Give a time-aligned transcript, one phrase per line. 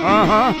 [0.00, 0.54] Uh huh.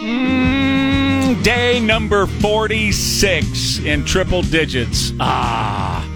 [0.00, 5.12] Mm, day number 46 in triple digits.
[5.20, 6.08] Ah.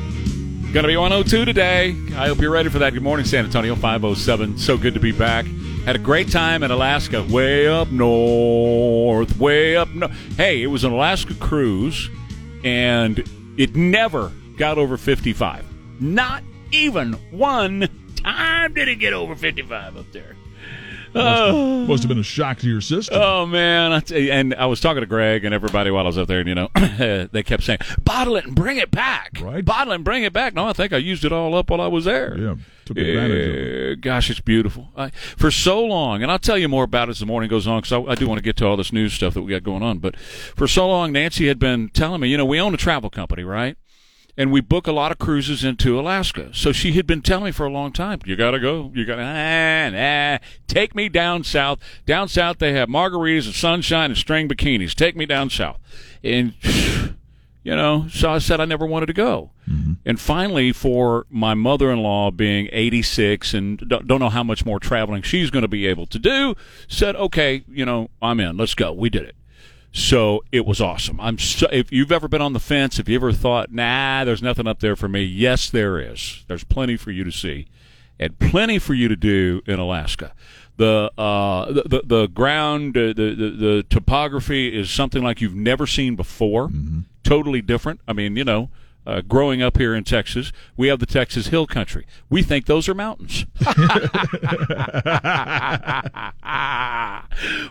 [0.73, 1.91] Gonna be 102 today.
[2.17, 2.95] I hope you're ready for that.
[2.95, 4.57] Good morning, San Antonio 507.
[4.57, 5.45] So good to be back.
[5.85, 10.13] Had a great time in Alaska, way up north, way up north.
[10.37, 12.09] Hey, it was an Alaska cruise,
[12.65, 13.23] and
[13.59, 15.65] it never got over 55.
[16.01, 17.89] Not even one
[18.21, 20.37] time did it get over 55 up there.
[21.15, 23.19] Uh, must have been a shock to your system.
[23.21, 23.93] Oh man!
[23.93, 26.29] I tell you, and I was talking to Greg and everybody while I was up
[26.29, 26.69] there, and you know,
[27.33, 29.65] they kept saying, "Bottle it and bring it back." Right.
[29.65, 30.55] Bottle it and bring it back.
[30.55, 32.37] No, I think I used it all up while I was there.
[32.37, 33.93] Yeah, took advantage of it.
[33.93, 34.91] Uh, Gosh, it's beautiful.
[34.97, 37.67] I, for so long, and I'll tell you more about it as the morning goes
[37.67, 39.51] on because I, I do want to get to all this news stuff that we
[39.51, 40.01] got going on.
[40.01, 43.09] But for so long, Nancy had been telling me, you know, we own a travel
[43.09, 43.79] company, right?
[44.39, 46.51] And we book a lot of cruises into Alaska.
[46.53, 48.93] So she had been telling me for a long time, you got to go.
[48.95, 50.39] You got to, ah, nah,
[50.69, 51.81] take me down south.
[52.07, 54.95] Down south, they have margaritas and sunshine and string bikinis.
[54.95, 55.81] Take me down south.
[56.23, 56.55] And,
[57.65, 59.51] you know, so I said I never wanted to go.
[60.07, 64.81] And finally, for my mother in law being 86 and don't know how much more
[64.81, 66.55] traveling she's going to be able to do,
[66.87, 68.57] said, okay, you know, I'm in.
[68.57, 68.93] Let's go.
[68.93, 69.35] We did it.
[69.99, 71.21] So it was awesome.
[71.21, 74.41] I'm so, if you've ever been on the fence, if you ever thought, nah, there's
[74.41, 76.45] nothing up there for me, yes, there is.
[76.47, 77.67] There's plenty for you to see,
[78.17, 80.35] and plenty for you to do in Alaska.
[80.77, 85.57] The uh, the, the the ground, uh, the, the the topography is something like you've
[85.57, 86.71] never seen before.
[87.25, 88.01] Totally different.
[88.07, 88.71] I mean, you know.
[89.09, 92.05] Uh, growing up here in Texas, we have the Texas Hill Country.
[92.29, 93.47] We think those are mountains.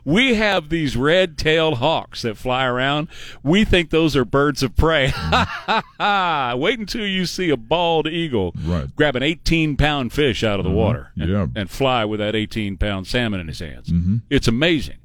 [0.03, 3.07] we have these red-tailed hawks that fly around.
[3.43, 5.13] We think those are birds of prey.
[5.99, 8.87] Wait until you see a bald eagle Right.
[8.95, 11.45] grab an 18-pound fish out of the water and, Yeah.
[11.55, 13.91] and fly with that 18-pound salmon in his hands.
[14.31, 14.97] It's amazing.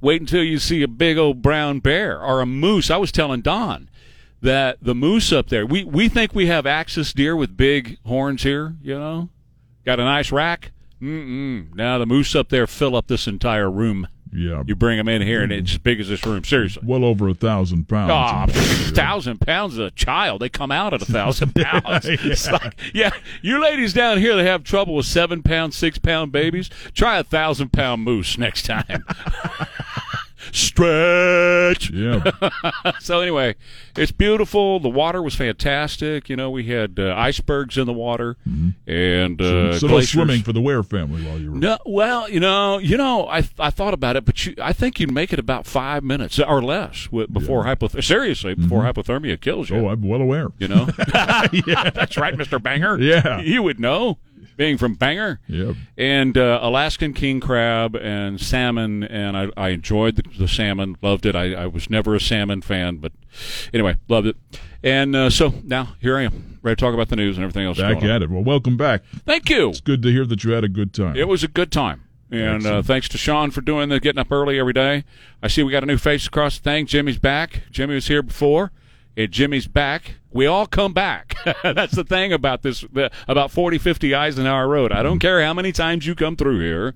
[0.00, 2.90] Wait until you see a big old brown bear or a moose.
[2.90, 3.88] I was telling Don
[4.42, 8.42] that the moose up there, we, we think we have axis deer with big horns
[8.42, 9.28] here, you know?
[9.84, 10.72] Got a nice rack?
[11.00, 11.74] Mm-mm.
[11.74, 14.08] Now the moose up there fill up this entire room.
[14.32, 14.64] Yeah.
[14.66, 16.44] You bring them in here, and it's as big as this room.
[16.44, 16.82] Seriously.
[16.84, 18.10] well over a thousand pounds.
[18.12, 20.42] Ah, pff, thousand pounds of a child.
[20.42, 22.04] They come out at a thousand pounds.
[22.06, 26.32] It's like, yeah, you ladies down here that have trouble with seven pound, six pound
[26.32, 29.04] babies, try a thousand pound moose next time.
[30.52, 31.90] Stretch.
[31.90, 32.22] Yeah.
[33.00, 33.54] So anyway,
[33.96, 34.80] it's beautiful.
[34.80, 36.28] The water was fantastic.
[36.28, 38.36] You know, we had uh, icebergs in the water
[38.86, 41.56] and uh, so no swimming for the Ware family while you were.
[41.58, 44.98] No, well, you know, you know, I I thought about it, but you, I think
[45.00, 49.70] you'd make it about five minutes or less wi- before hypoth- Seriously, before hypothermia kills
[49.70, 49.76] you.
[49.76, 50.48] Oh, I'm well aware.
[50.58, 52.98] you know, that's right, Mister Bangor.
[53.00, 53.40] Yeah.
[53.40, 54.18] you would know,
[54.56, 55.40] being from Bangor.
[55.46, 55.74] Yeah.
[55.96, 61.26] And uh, Alaskan king crab and salmon, and I, I enjoyed the, the salmon, loved
[61.26, 61.36] it.
[61.36, 63.12] I, I was never a salmon fan, but
[63.72, 64.36] anyway, loved it.
[64.82, 67.66] And uh, so now here I am, ready to talk about the news and everything
[67.66, 67.78] else.
[67.78, 68.30] Back at it.
[68.30, 69.02] Well, welcome back.
[69.24, 69.70] Thank you.
[69.70, 71.16] It's good to hear that you had a good time.
[71.16, 72.02] It was a good time.
[72.30, 75.04] And uh, thanks to Sean for doing the getting up early every day.
[75.42, 76.86] I see we got a new face across the thing.
[76.86, 77.62] Jimmy's back.
[77.70, 78.72] Jimmy was here before.
[79.16, 80.16] And Jimmy's back.
[80.36, 81.34] We all come back.
[81.62, 82.84] That's the thing about this,
[83.26, 84.92] about 40, 50 Eisenhower Road.
[84.92, 86.94] I don't care how many times you come through here.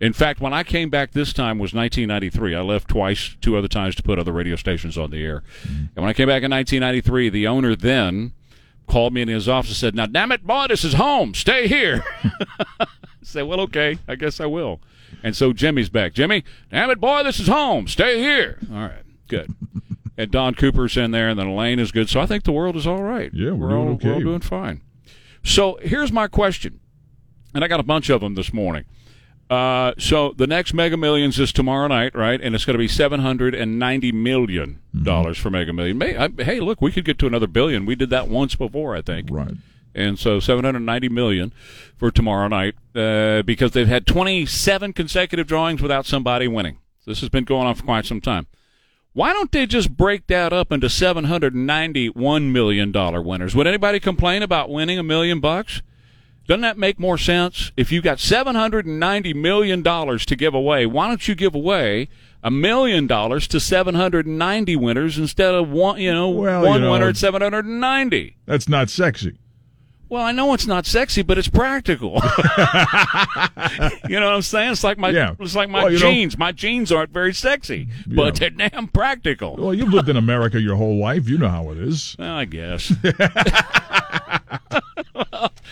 [0.00, 2.56] In fact, when I came back this time was 1993.
[2.56, 5.42] I left twice, two other times to put other radio stations on the air.
[5.64, 8.32] And when I came back in 1993, the owner then
[8.88, 11.34] called me in his office and said, "Now, damn it, boy, this is home.
[11.34, 12.02] Stay here."
[13.22, 14.80] Said, "Well, okay, I guess I will."
[15.22, 16.14] And so Jimmy's back.
[16.14, 17.86] Jimmy, damn it, boy, this is home.
[17.86, 18.58] Stay here.
[18.72, 19.54] All right, good.
[20.16, 22.08] And Don Cooper's in there, and then Elaine is good.
[22.08, 23.30] So I think the world is all right.
[23.32, 24.08] Yeah, we're all, doing okay.
[24.08, 24.82] We're all doing fine.
[25.44, 26.80] So here's my question,
[27.54, 28.84] and I got a bunch of them this morning.
[29.50, 32.40] Uh, so the next Mega Millions is tomorrow night, right?
[32.40, 35.98] And it's going to be seven hundred and ninety million dollars for Mega Million.
[35.98, 37.84] May, I, hey, look, we could get to another billion.
[37.84, 39.28] We did that once before, I think.
[39.30, 39.54] Right.
[39.94, 41.52] And so 790 million
[41.98, 46.78] for tomorrow night uh, because they've had 27 consecutive drawings without somebody winning.
[47.06, 48.46] This has been going on for quite some time.
[49.14, 53.54] Why don't they just break that up into 791 million dollar winners?
[53.54, 55.82] Would anybody complain about winning a million bucks?
[56.48, 57.72] Doesn't that make more sense?
[57.76, 62.08] If you've got 790 million dollars to give away, why don't you give away
[62.42, 66.92] a million dollars to 790 winners instead of one, you know, Well, one you know-
[66.92, 68.36] winner at 790?
[68.46, 69.38] That's not sexy.
[70.12, 72.10] Well, I know it's not sexy, but it's practical.
[72.16, 72.20] you
[74.20, 74.72] know what I'm saying?
[74.72, 75.34] It's like my Yeah.
[75.40, 76.36] it's like my Well, you know- jeans.
[76.36, 79.56] my jeans aren't very sexy, but they're damn practical.
[79.56, 81.30] Well, you've lived in America your whole life.
[81.30, 82.14] You know how it is.
[82.18, 82.92] I guess.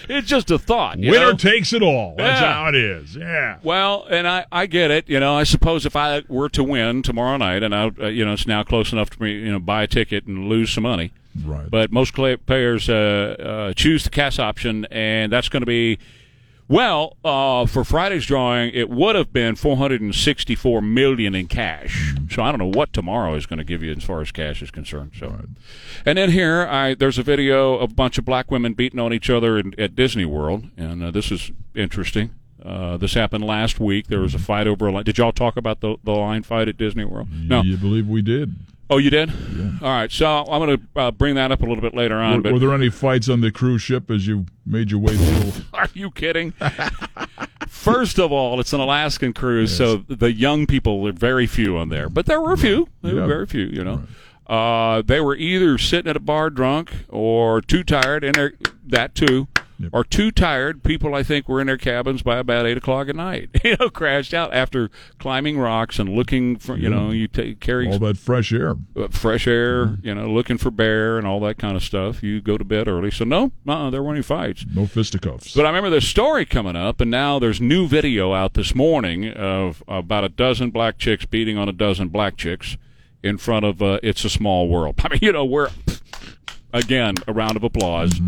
[0.09, 0.99] it's just a thought.
[0.99, 1.37] you Winner know?
[1.37, 2.15] takes it all.
[2.17, 2.53] That's Yeah.
[2.55, 3.15] how it is.
[3.17, 3.59] Yeah.
[3.63, 5.07] Well, and I, I get it.
[5.07, 8.25] You know, I suppose if I were to win tomorrow night, and I, uh, you
[8.25, 10.85] know, it's now close enough to me, you know, buy a ticket and lose some
[10.85, 11.13] money.
[11.45, 11.71] Right.
[11.71, 12.93] But most players uh,
[13.39, 15.99] uh, choose the cash option, and that's going to be.
[16.69, 22.15] Well, uh, for Friday's drawing, it would have been 464 million in cash.
[22.31, 24.63] So I don't know what tomorrow is going to give you as far as cash
[24.63, 25.11] is concerned.
[25.19, 25.47] So, Right.
[26.07, 29.13] and then here, I there's a video of a bunch of black women beating on
[29.13, 32.31] each other in, at Disney World, and uh, this is interesting.
[32.65, 34.07] Uh, this happened last week.
[34.07, 35.03] There was a fight over a line.
[35.05, 37.29] Did y'all talk about the the line fight at Disney World?
[37.33, 37.63] No.
[37.63, 38.55] You believe we did?
[38.91, 39.31] Oh, you did.
[39.83, 40.11] All right.
[40.11, 42.39] So I'm going to uh, bring that up a little bit later on.
[42.39, 45.17] Were, but were there any fights on the cruise ship as you made your way
[45.17, 45.65] through?
[45.73, 46.53] Are you kidding?
[47.69, 51.89] First of all, it's an Alaskan cruise, so the young people are very few on
[51.89, 52.09] there.
[52.09, 52.89] But there were a few.
[53.01, 54.03] There were very few, you know.
[54.47, 58.53] Uh, they were either sitting at a bar drunk or too tired, and
[58.85, 59.47] that too,
[59.81, 59.91] Yep.
[59.95, 60.83] or too tired.
[60.83, 63.49] People, I think, were in their cabins by about eight o'clock at night.
[63.65, 67.87] You know, crashed out after climbing rocks and looking for, you know, you take carry
[67.89, 68.75] All that fresh air.
[68.97, 72.23] uh, fresh air, you know, looking for bear and all that kind of stuff.
[72.23, 74.65] You go to bed early, so no, uh-uh, there weren't any fights.
[74.75, 75.55] No fisticuffs.
[75.55, 79.29] But I remember the story coming up, and now there's new video out this morning
[79.33, 82.77] of about a dozen black chicks beating on a dozen black chicks
[83.23, 85.69] in front of uh, "It's a Small World." I mean, you know, we're
[86.73, 88.21] again a round of applause.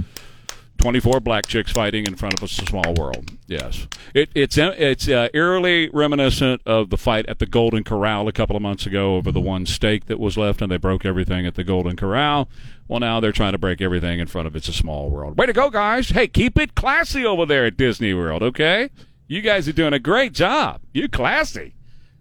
[0.82, 3.30] 24 black chicks fighting in front of a small world.
[3.46, 8.32] Yes, it, it's it's uh, eerily reminiscent of the fight at the Golden Corral a
[8.32, 11.46] couple of months ago over the one steak that was left, and they broke everything
[11.46, 12.48] at the Golden Corral.
[12.88, 15.38] Well, now they're trying to break everything in front of It's a Small World.
[15.38, 16.08] Way to go, guys!
[16.08, 18.90] Hey, keep it classy over there at Disney World, okay?
[19.28, 20.80] You guys are doing a great job.
[20.92, 21.76] You're classy.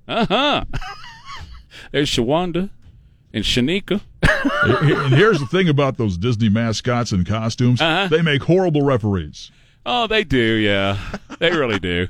[0.08, 0.66] Uh huh.
[1.92, 2.70] There's Shawanda
[3.34, 4.02] and Shanika.
[4.24, 8.08] and here's the thing about those Disney mascots and costumes Uh-huh.
[8.08, 9.52] they make horrible referees.
[9.86, 10.98] Oh, they do, yeah.
[11.40, 12.08] They really do.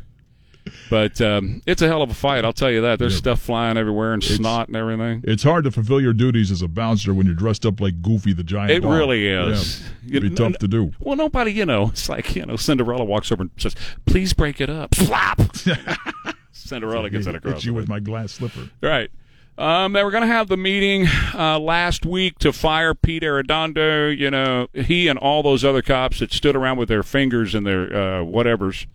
[0.92, 3.00] But um, it's a hell of a fight, I'll tell you that.
[3.00, 3.20] There's Yeah.
[3.20, 5.22] stuff flying everywhere and it's, snot and everything.
[5.24, 8.34] It's hard to fulfill your duties as a bouncer when you're dressed up like Goofy
[8.34, 8.92] the Giant It Dog.
[8.94, 9.82] really is.
[10.06, 10.18] Yeah.
[10.18, 10.92] It'd be You- tough to do.
[11.00, 13.76] Well, nobody, you know, it's like, you know, Cinderella walks over and says,
[14.06, 14.94] please break it up.
[14.94, 15.42] Slap!
[16.52, 17.56] Cinderella gets it across.
[17.56, 18.70] Hit you with my glass slipper.
[18.82, 19.10] Right.
[19.58, 24.18] Um, they were going to have the meeting uh, last week to fire Pete Arredondo.
[24.18, 27.66] You know, he and all those other cops that stood around with their fingers and
[27.66, 28.88] their uh, whatevers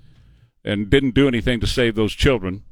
[0.64, 2.64] and didn't do anything to save those children.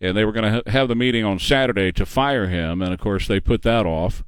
[0.00, 2.82] And they were going to ha- have the meeting on Saturday to fire him.
[2.82, 4.24] And of course, they put that off.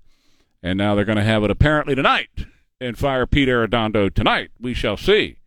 [0.63, 2.29] And now they're going to have it apparently tonight
[2.81, 4.51] and fire Pete Arredondo tonight.
[4.61, 5.39] We shall see.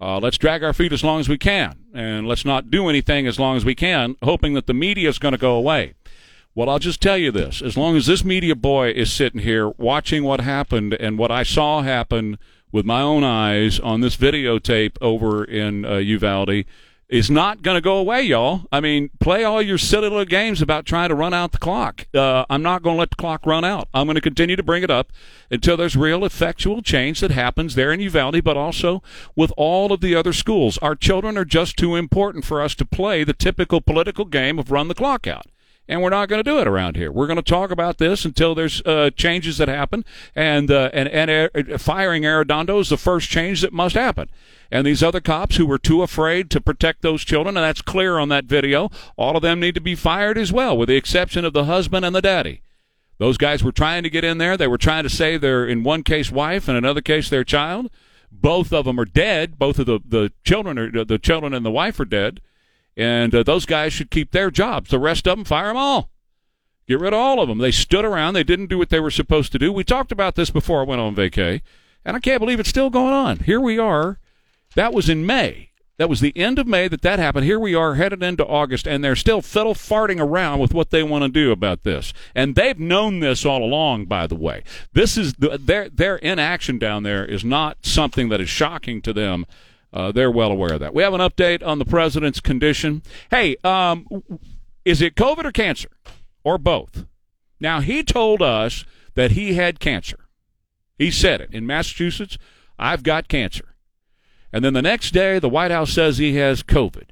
[0.00, 3.26] Uh, let's drag our feet as long as we can, and let's not do anything
[3.26, 5.94] as long as we can, hoping that the media is going to go away.
[6.58, 9.68] Well, I'll just tell you this: as long as this media boy is sitting here
[9.78, 12.36] watching what happened and what I saw happen
[12.72, 16.64] with my own eyes on this videotape over in uh, Uvalde,
[17.08, 18.62] is not going to go away, y'all.
[18.72, 22.08] I mean, play all your silly little games about trying to run out the clock.
[22.12, 23.86] Uh, I'm not going to let the clock run out.
[23.94, 25.12] I'm going to continue to bring it up
[25.52, 29.00] until there's real effectual change that happens there in Uvalde, but also
[29.36, 30.76] with all of the other schools.
[30.78, 34.72] Our children are just too important for us to play the typical political game of
[34.72, 35.46] run the clock out
[35.88, 37.10] and we're not going to do it around here.
[37.10, 40.04] We're going to talk about this until there's uh, changes that happen,
[40.36, 44.28] and uh, and and uh, firing Arredondo is the first change that must happen.
[44.70, 48.18] And these other cops who were too afraid to protect those children, and that's clear
[48.18, 51.46] on that video, all of them need to be fired as well, with the exception
[51.46, 52.60] of the husband and the daddy.
[53.16, 54.56] Those guys were trying to get in there.
[54.56, 57.90] They were trying to save their, in one case, wife, and another case, their child.
[58.30, 59.58] Both of them are dead.
[59.58, 62.40] Both of the, the children are the children and the wife are dead
[62.98, 64.90] and uh, those guys should keep their jobs.
[64.90, 66.10] The rest of them, fire them all.
[66.88, 67.58] Get rid of all of them.
[67.58, 68.34] They stood around.
[68.34, 69.72] They didn't do what they were supposed to do.
[69.72, 71.62] We talked about this before I went on vacay,
[72.04, 73.38] and I can't believe it's still going on.
[73.40, 74.18] Here we are.
[74.74, 75.68] That was in May.
[75.98, 77.44] That was the end of May that that happened.
[77.44, 81.02] Here we are headed into August, and they're still fiddle farting around with what they
[81.02, 82.12] want to do about this.
[82.34, 84.62] And they've known this all along, by the way.
[84.92, 89.12] This is the, their their inaction down there is not something that is shocking to
[89.12, 89.44] them.
[89.92, 90.94] Uh, they're well aware of that.
[90.94, 93.02] We have an update on the president's condition.
[93.30, 94.06] Hey, um,
[94.84, 95.90] is it COVID or cancer,
[96.44, 97.06] or both?
[97.60, 100.26] Now he told us that he had cancer.
[100.98, 102.38] He said it in Massachusetts.
[102.78, 103.74] I've got cancer.
[104.52, 107.10] And then the next day, the White House says he has COVID.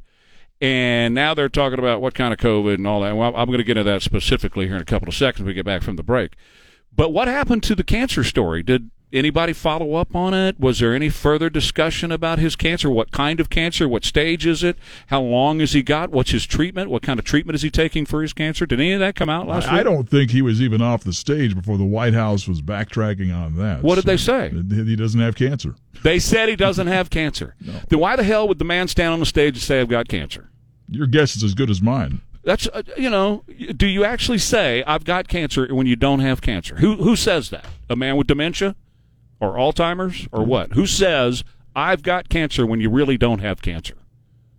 [0.61, 3.16] And now they're talking about what kind of COVID and all that.
[3.16, 5.52] Well, I'm going to get into that specifically here in a couple of seconds we
[5.52, 6.35] get back from the break.
[6.95, 8.62] But what happened to the cancer story?
[8.62, 10.59] Did anybody follow up on it?
[10.59, 12.91] Was there any further discussion about his cancer?
[12.91, 13.89] What kind of cancer?
[13.89, 14.77] What stage is it?
[15.09, 16.11] How long has he got?
[16.11, 16.91] What's his treatment?
[16.91, 18.67] What kind of treatment is he taking for his cancer?
[18.67, 19.81] Did any of that come out last I, week?
[19.81, 23.35] I don't think he was even off the stage before the White House was backtracking
[23.35, 23.83] on that.
[23.83, 24.51] What did they say?
[24.51, 25.75] He doesn't have cancer.
[26.03, 27.55] They said he doesn't have cancer.
[27.89, 30.09] Then why the hell would the man stand on the stage and say, I've got
[30.09, 30.51] cancer?
[30.89, 32.21] Your guess is as good as mine.
[32.47, 33.43] That's uh, you know.
[33.77, 36.77] Do you actually say I've got cancer when you don't have cancer?
[36.77, 37.67] Who who says that?
[37.91, 38.77] A man with dementia,
[39.40, 40.73] or Alzheimer's, or what?
[40.73, 43.97] Who says I've got cancer when you really don't have cancer?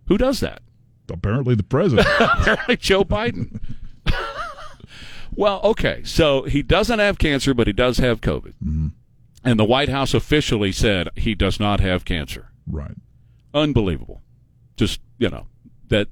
[0.06, 0.62] Who does that?
[1.10, 2.06] Apparently, the president.
[2.20, 3.60] Apparently, Joe Biden.
[5.34, 8.88] well, okay, so he doesn't have cancer, but he does have COVID, Mm-hmm.
[9.44, 12.50] and the White House officially said he does not have cancer.
[12.66, 12.94] right.
[13.54, 14.22] unbelievable.
[14.76, 15.46] Just you know
[15.88, 16.08] that.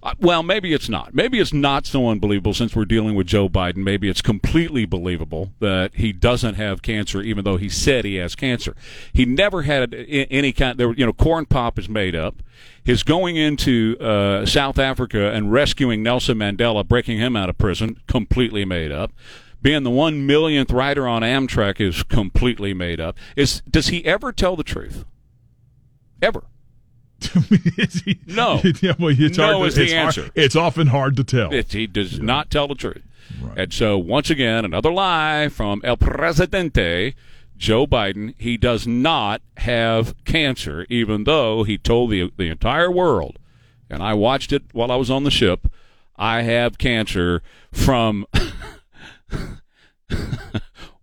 [0.00, 1.12] Uh, well, maybe it's not.
[1.12, 3.78] Maybe it's not so unbelievable since we're dealing with Joe Biden.
[3.78, 8.36] Maybe it's completely believable that he doesn't have cancer, even though he said he has
[8.36, 8.76] cancer.
[9.12, 10.78] He never had any kind.
[10.78, 12.36] There, you know, corn pop is made up.
[12.84, 18.00] His going into uh, South Africa and rescuing Nelson Mandela, breaking him out of prison,
[18.06, 19.12] completely made up.
[19.60, 23.16] Being the one millionth rider on Amtrak is completely made up.
[23.34, 25.04] Is does he ever tell the truth?
[26.22, 26.44] Ever?
[28.04, 28.60] He- No.
[28.80, 30.30] yeah, well, it's No hard is the it's hard- answer.
[30.34, 31.52] it's often hard to tell.
[31.52, 33.02] It, he does not tell the truth.
[33.40, 33.58] Right.
[33.58, 37.14] And so, once again, another lie from El Presidente,
[37.56, 38.34] Joe Biden.
[38.38, 43.38] He does not have cancer, even though he told the, the entire world,
[43.90, 45.68] and I watched it while I was on the ship,
[46.16, 48.26] I have cancer from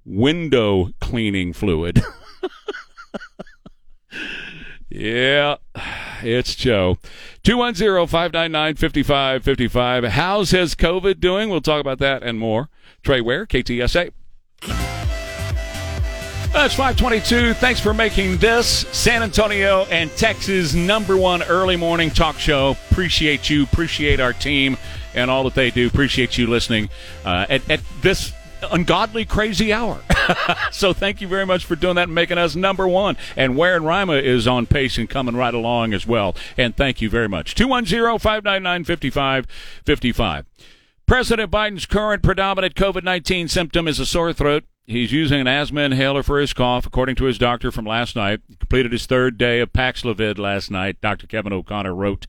[0.05, 2.01] window cleaning fluid.
[4.98, 5.58] Yeah,
[6.24, 6.98] it's Joe.
[7.44, 10.08] 210-599-5555.
[10.10, 11.50] How's his COVID doing?
[11.50, 12.70] We'll talk about that and more.
[13.04, 14.12] Trey Ware, KTSA.
[16.54, 17.54] That's 522.
[17.56, 22.78] Thanks for making this San Antonio and Texas number one early morning talk show.
[22.90, 23.64] Appreciate you.
[23.64, 24.78] Appreciate our team
[25.14, 25.88] and all that they do.
[25.88, 26.90] Appreciate you listening
[27.25, 28.32] uh, at, at this
[28.72, 30.01] ungodly crazy hour.
[30.72, 33.17] so thank you very much for doing that and making us number one.
[33.36, 36.36] And Ware and Rima is on pace and coming right along as well.
[36.57, 37.55] And thank you very much.
[37.55, 40.45] 210-599-5555.
[41.05, 44.63] President Biden's current predominant COVID 19 symptom is a sore throat.
[44.88, 48.41] He's using an asthma inhaler for his cough, according to his doctor from last night.
[48.48, 51.25] He completed his third day of Paxlovid last night, Dr.
[51.25, 52.27] Kevin O'Connor wrote.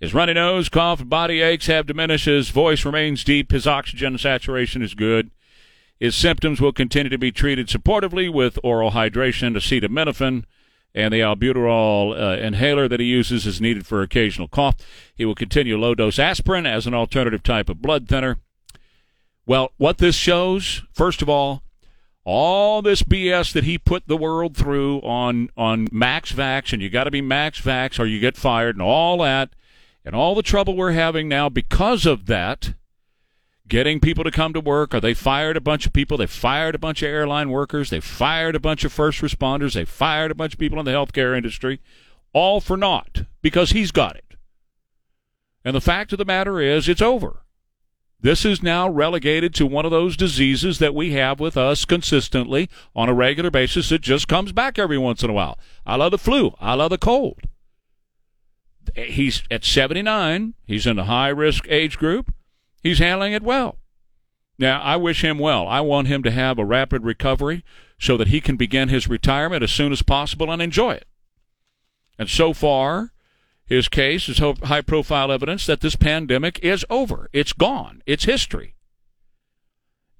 [0.00, 2.24] His runny nose, cough, and body aches have diminished.
[2.24, 3.52] His voice remains deep.
[3.52, 5.30] His oxygen saturation is good.
[6.00, 10.44] His symptoms will continue to be treated supportively with oral hydration, acetaminophen,
[10.94, 14.76] and the albuterol uh, inhaler that he uses is needed for occasional cough.
[15.14, 18.38] He will continue low dose aspirin as an alternative type of blood thinner.
[19.44, 21.62] Well, what this shows, first of all,
[22.24, 26.88] all this BS that he put the world through on on Max Vax, and you
[26.88, 29.50] got to be Max Vax or you get fired, and all that,
[30.04, 32.74] and all the trouble we're having now because of that
[33.70, 36.18] getting people to come to work, or they fired a bunch of people.
[36.18, 37.88] They fired a bunch of airline workers.
[37.88, 39.72] They fired a bunch of first responders.
[39.72, 41.80] They fired a bunch of people in the healthcare industry,
[42.34, 44.36] all for naught because he's got it.
[45.64, 47.44] And the fact of the matter is, it's over.
[48.22, 52.68] This is now relegated to one of those diseases that we have with us consistently
[52.94, 53.90] on a regular basis.
[53.90, 55.58] It just comes back every once in a while.
[55.86, 56.54] I love the flu.
[56.60, 57.40] I love the cold.
[58.94, 60.54] He's at 79.
[60.66, 62.34] He's in the high risk age group.
[62.82, 63.78] He's handling it well.
[64.58, 65.66] Now, I wish him well.
[65.66, 67.64] I want him to have a rapid recovery
[67.98, 71.06] so that he can begin his retirement as soon as possible and enjoy it.
[72.18, 73.12] And so far,
[73.64, 77.30] his case is high profile evidence that this pandemic is over.
[77.32, 78.02] It's gone.
[78.04, 78.74] It's history.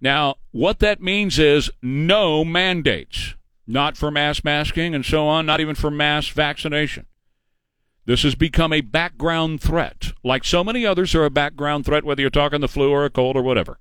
[0.01, 3.35] Now, what that means is no mandates,
[3.67, 7.07] not for mass masking and so on, not even for mass vaccination.
[8.07, 12.21] This has become a background threat, like so many others are a background threat, whether
[12.21, 13.79] you're talking the flu or a cold or whatever.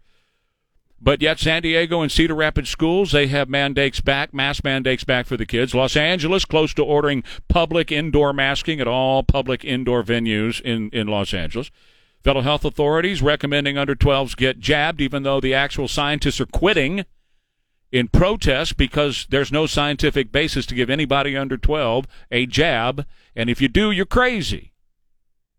[1.02, 5.28] But yet, San Diego and Cedar Rapids schools, they have mandates back, mask mandates back
[5.28, 5.74] for the kids.
[5.74, 11.08] Los Angeles, close to ordering public indoor masking at all public indoor venues in, in
[11.08, 11.72] Los Angeles.
[12.22, 17.06] Federal health authorities recommending under 12s get jabbed, even though the actual scientists are quitting
[17.92, 23.06] in protest because there's no scientific basis to give anybody under 12 a jab.
[23.36, 24.74] And if you do, you're crazy.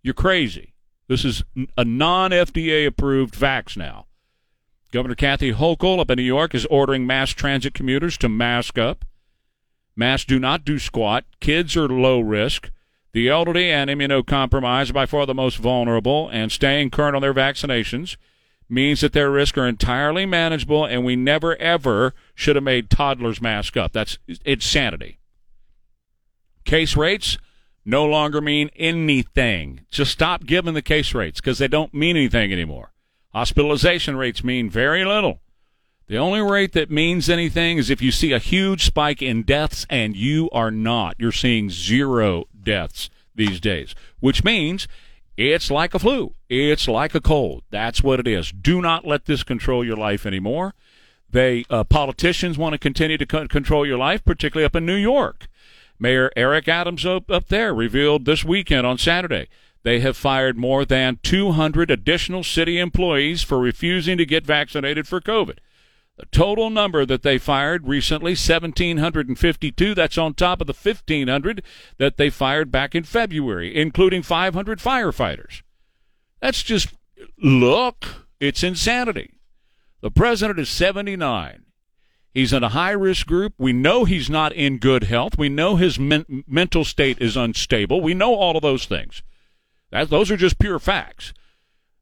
[0.02, 0.74] You're crazy.
[1.08, 1.42] This is
[1.76, 4.06] a non FDA approved vax now.
[4.92, 9.04] Governor Kathy Hochul up in New York is ordering mass transit commuters to mask up.
[9.96, 11.24] Masks do not do squat.
[11.40, 12.70] Kids are low risk.
[13.12, 17.34] The elderly and immunocompromised are by far the most vulnerable, and staying current on their
[17.34, 18.16] vaccinations
[18.70, 23.40] means that their risks are entirely manageable, and we never ever should have made toddlers
[23.40, 23.92] mask up.
[23.92, 25.18] That's insanity.
[26.64, 27.38] Case rates
[27.84, 29.80] no longer mean anything.
[29.90, 32.92] Just stop giving the case rates because they don't mean anything anymore.
[33.32, 35.40] Hospitalization rates mean very little.
[36.06, 39.86] The only rate that means anything is if you see a huge spike in deaths
[39.88, 41.14] and you are not.
[41.18, 44.88] You're seeing zero deaths these days, which means
[45.40, 46.34] it's like a flu.
[46.48, 47.62] It's like a cold.
[47.70, 48.52] That's what it is.
[48.52, 50.74] Do not let this control your life anymore.
[51.30, 54.96] They uh, politicians want to continue to co- control your life, particularly up in New
[54.96, 55.46] York.
[55.98, 59.48] Mayor Eric Adams up, up there revealed this weekend on Saturday
[59.82, 65.20] they have fired more than 200 additional city employees for refusing to get vaccinated for
[65.20, 65.58] COVID.
[66.16, 69.94] The total number that they fired recently, 1,752.
[69.94, 71.62] That's on top of the 1,500
[71.96, 75.62] that they fired back in February, including 500 firefighters.
[76.42, 76.88] That's just,
[77.42, 79.38] look, it's insanity.
[80.02, 81.64] The president is 79.
[82.32, 83.54] He's in a high risk group.
[83.58, 85.38] We know he's not in good health.
[85.38, 88.00] We know his men- mental state is unstable.
[88.00, 89.22] We know all of those things.
[89.90, 91.32] That, those are just pure facts.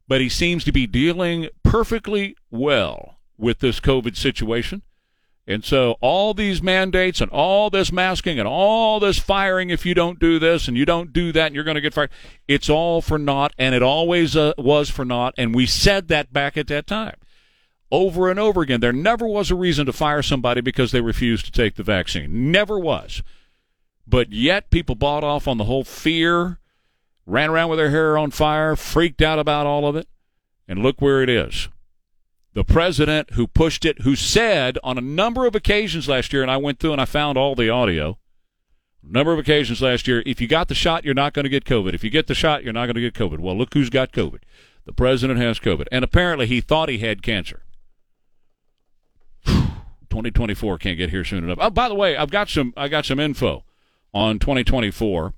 [0.06, 4.82] But he seems to be dealing perfectly well with this COVID situation.
[5.48, 9.94] And so all these mandates and all this masking and all this firing if you
[9.94, 12.10] don't do this and you don't do that and you're going to get fired,
[12.46, 15.32] it's all for naught and it always uh, was for naught.
[15.38, 17.16] And we said that back at that time
[17.90, 18.80] over and over again.
[18.80, 22.52] There never was a reason to fire somebody because they refused to take the vaccine.
[22.52, 23.22] Never was.
[24.06, 26.58] But yet people bought off on the whole fear,
[27.24, 30.08] ran around with their hair on fire, freaked out about all of it.
[30.66, 31.68] And look where it is
[32.54, 36.50] the president who pushed it, who said on a number of occasions last year, and
[36.50, 38.18] I went through and I found all the audio,
[39.02, 41.64] number of occasions last year, if you got the shot, you're not going to get
[41.64, 41.94] COVID.
[41.94, 43.38] If you get the shot, you're not going to get COVID.
[43.38, 44.40] Well, look who's got COVID.
[44.84, 45.86] The president has COVID.
[45.92, 47.62] And apparently he thought he had cancer.
[49.46, 51.58] 2024 can't get here soon enough.
[51.60, 53.64] Oh, by the way, I've got some I got some info
[54.14, 55.34] on 2024.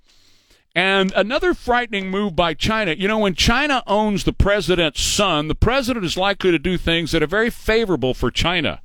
[0.74, 2.92] And another frightening move by China.
[2.92, 7.10] You know, when China owns the president's son, the president is likely to do things
[7.10, 8.80] that are very favorable for China.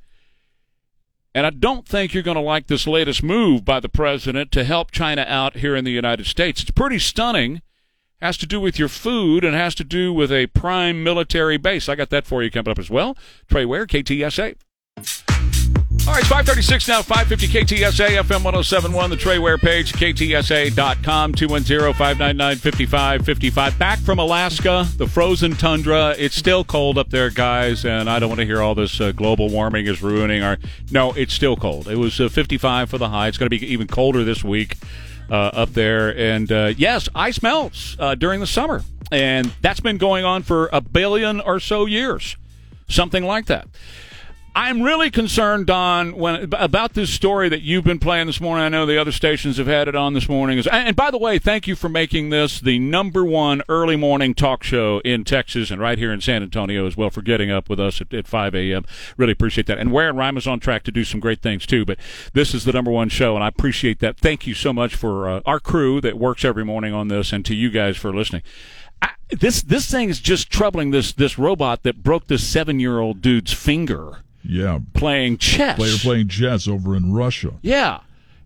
[1.32, 4.64] And I don't think you're going to like this latest move by the president to
[4.64, 6.62] help China out here in the United States.
[6.62, 7.60] It's pretty stunning.
[8.22, 11.88] Has to do with your food and has to do with a prime military base.
[11.90, 13.16] I got that for you coming up as well.
[13.48, 14.56] Trey Ware, KTSA.
[16.06, 22.56] All right, 536 now, 550 KTSA, FM 1071, the Trey Ware page, ktsa.com, 210 599
[22.58, 23.76] 5555.
[23.76, 26.14] Back from Alaska, the frozen tundra.
[26.16, 29.10] It's still cold up there, guys, and I don't want to hear all this uh,
[29.10, 30.58] global warming is ruining our.
[30.92, 31.88] No, it's still cold.
[31.88, 33.26] It was uh, 55 for the high.
[33.26, 34.76] It's going to be even colder this week
[35.28, 36.16] uh, up there.
[36.16, 40.70] And uh, yes, ice melts uh, during the summer, and that's been going on for
[40.72, 42.36] a billion or so years,
[42.88, 43.66] something like that.
[44.58, 48.64] I'm really concerned, Don, when about this story that you've been playing this morning.
[48.64, 50.64] I know the other stations have had it on this morning.
[50.72, 54.62] And by the way, thank you for making this the number one early morning talk
[54.62, 57.78] show in Texas and right here in San Antonio as well for getting up with
[57.78, 58.86] us at, at 5 a.m.
[59.18, 59.76] Really appreciate that.
[59.76, 61.84] And Ware and Rhyme is on track to do some great things too.
[61.84, 61.98] But
[62.32, 64.16] this is the number one show, and I appreciate that.
[64.16, 67.44] Thank you so much for uh, our crew that works every morning on this, and
[67.44, 68.42] to you guys for listening.
[69.02, 70.92] I, this this thing is just troubling.
[70.92, 74.80] This this robot that broke this seven year old dude's finger yeah.
[74.94, 75.76] Playing chess.
[75.76, 77.54] Player playing chess over in Russia.
[77.62, 78.00] Yeah.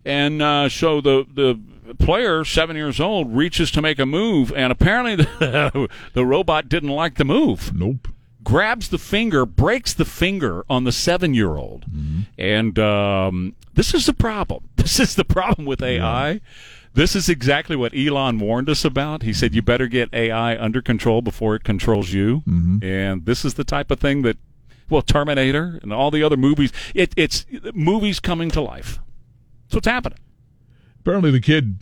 [0.04, 1.60] And uh, so the the
[1.98, 6.90] player, seven years old, reaches to make a move, and apparently the, the robot didn't
[6.90, 7.74] like the move.
[7.74, 8.08] Nope.
[8.42, 11.84] Grabs the finger, breaks the finger on the seven year old.
[11.90, 12.20] Mm-hmm.
[12.38, 14.64] And um, this is the problem.
[14.80, 16.30] This is the problem with AI.
[16.30, 16.38] Yeah.
[16.94, 19.22] This is exactly what Elon warned us about.
[19.22, 22.42] He said, You better get AI under control before it controls you.
[22.48, 22.82] Mm-hmm.
[22.82, 24.38] And this is the type of thing that
[24.90, 26.72] well, Terminator and all the other movies.
[26.94, 28.98] It, it's movies coming to life.
[29.64, 30.18] That's what's happening.
[31.00, 31.78] Apparently, the kid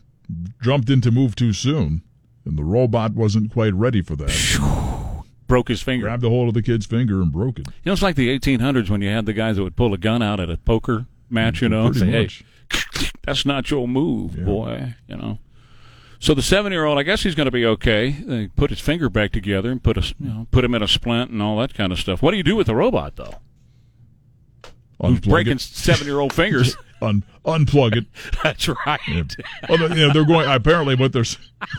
[0.62, 2.02] jumped in to move too soon,
[2.44, 5.24] and the robot wasn't quite ready for that.
[5.46, 6.06] broke his finger.
[6.06, 7.66] Grabbed a hold of the kid's finger and broke it.
[7.66, 9.98] You know, it's like the 1800s when you had the guys that would pull a
[9.98, 12.44] gun out at a poker match, you know, and say, much.
[12.70, 14.44] hey, that's not your move, yeah.
[14.44, 15.38] boy, you know.
[16.20, 18.10] So the seven-year-old, I guess he's going to be okay.
[18.10, 20.88] They put his finger back together and put a, you know, put him in a
[20.88, 22.22] splint and all that kind of stuff.
[22.22, 23.34] What do you do with the robot though?
[25.00, 25.60] Unplug Who's breaking it.
[25.60, 26.76] seven-year-old fingers?
[27.00, 28.06] Un- unplug it.
[28.42, 28.98] That's right.
[29.06, 29.22] Yeah.
[29.68, 31.38] Well, you know, they're going apparently, but there's.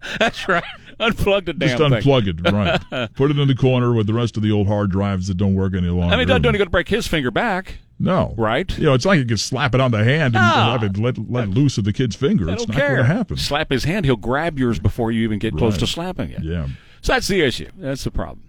[0.18, 0.64] That's right.
[1.00, 2.52] Unplug the damn Just unplug it,
[2.92, 3.14] right?
[3.14, 5.54] Put it in the corner with the rest of the old hard drives that don't
[5.54, 6.14] work any longer.
[6.14, 7.78] I mean, don't, don't going to break his finger back.
[8.00, 8.34] No.
[8.36, 8.76] Right?
[8.78, 10.78] You know, it's like you can slap it on the hand and, ah.
[10.80, 12.48] let, let, let loose of the kid's finger.
[12.50, 13.36] It's not going to happen.
[13.36, 15.58] Slap his hand, he'll grab yours before you even get right.
[15.58, 16.42] close to slapping it.
[16.42, 16.68] Yeah.
[17.02, 17.70] So that's the issue.
[17.76, 18.47] That's the problem.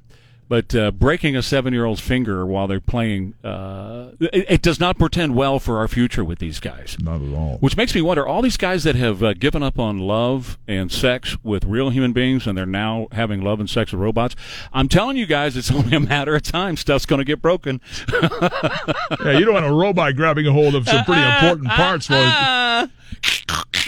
[0.50, 5.36] But uh, breaking a seven-year-old's finger while they're playing, uh, it, it does not portend
[5.36, 6.98] well for our future with these guys.
[7.00, 7.58] Not at all.
[7.60, 10.92] Which makes me wonder: all these guys that have uh, given up on love and
[10.92, 14.36] sex with real human beings, and they're now having love and sex with robots.
[14.74, 16.76] I'm telling you guys, it's only a matter of time.
[16.78, 17.80] Stuff's going to get broken.
[18.12, 22.10] yeah, you don't want a robot grabbing a hold of some pretty important parts.
[22.10, 22.90] Well,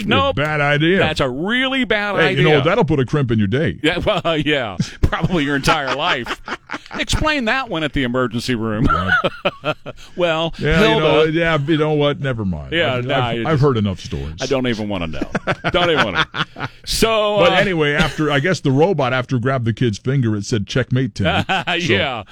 [0.06, 0.98] no, bad idea.
[0.98, 2.42] That's a really bad hey, idea.
[2.42, 3.78] You know that'll put a crimp in your day.
[3.82, 6.40] Yeah, well, yeah, probably your entire life.
[6.94, 8.86] Explain that one at the emergency room.
[10.16, 12.20] well, yeah, Hilda, you know, yeah, you know what?
[12.20, 12.72] Never mind.
[12.72, 14.36] Yeah, I've, nah, I've, I've just- heard enough stories.
[14.40, 15.70] I don't even want to know.
[15.70, 16.68] don't even want to.
[16.84, 20.44] So, But uh, anyway, after I guess the robot after grabbed the kid's finger, it
[20.44, 21.44] said checkmate Tim.
[21.46, 22.24] So, yeah,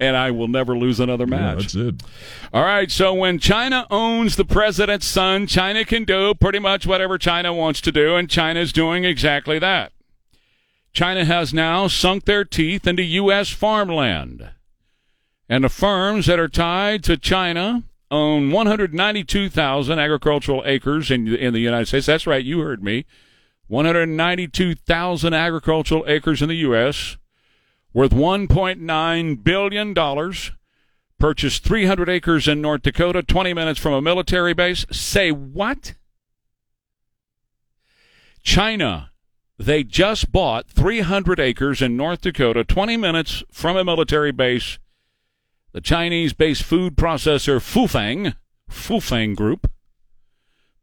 [0.00, 1.58] and I will never lose another yeah, match.
[1.58, 2.02] that's it.
[2.52, 7.18] All right, so when China owns the president's son, China can do pretty much whatever
[7.18, 9.92] China wants to do, and China's doing exactly that.
[10.92, 13.50] China has now sunk their teeth into U.S.
[13.50, 14.50] farmland.
[15.48, 21.60] And the firms that are tied to China own 192,000 agricultural acres in, in the
[21.60, 22.06] United States.
[22.06, 23.04] That's right, you heard me.
[23.68, 27.16] 192,000 agricultural acres in the U.S.,
[27.92, 29.94] worth $1.9 billion
[31.18, 34.86] purchased 300 acres in North Dakota, 20 minutes from a military base.
[34.90, 35.94] Say what?
[38.46, 39.10] China.
[39.58, 44.78] They just bought 300 acres in North Dakota, 20 minutes from a military base.
[45.72, 48.36] The Chinese based food processor Fufeng,
[48.70, 49.68] Fufeng Group,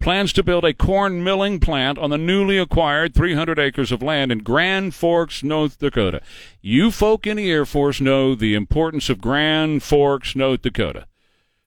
[0.01, 4.29] plans to build a corn milling plant on the newly acquired 300 acres of land
[4.29, 6.21] in Grand Forks, North Dakota.
[6.61, 11.07] You folk in the Air Force know the importance of Grand Forks, North Dakota.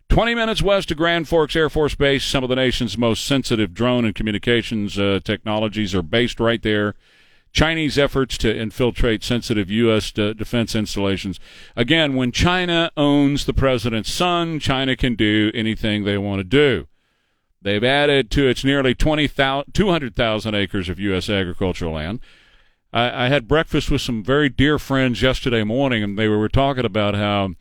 [0.09, 3.75] 20 minutes west of Grand Forks Air Force Base, some of the nation's most sensitive
[3.75, 6.95] drone and communications uh, technologies are based right there.
[7.53, 10.13] Chinese efforts to infiltrate sensitive U.S.
[10.13, 11.41] de- defense installations.
[11.75, 16.87] Again, when China owns the president's son, China can do anything they want to do.
[17.63, 21.29] They've added to its nearly 20,000 200,000 acres of U.S.
[21.29, 22.21] agricultural land.
[22.93, 26.85] I, I had breakfast with some very dear friends yesterday morning, and they were talking
[26.85, 27.55] about how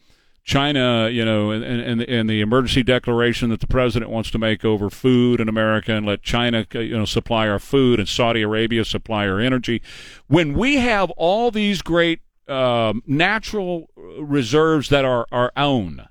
[0.45, 4.63] China, you know, and, and, and the emergency declaration that the president wants to make
[4.63, 8.86] over food in America and let China, you know, supply our food and Saudi Arabia
[8.86, 9.81] supply our energy.
[10.27, 16.08] When we have all these great um, natural reserves that are our own,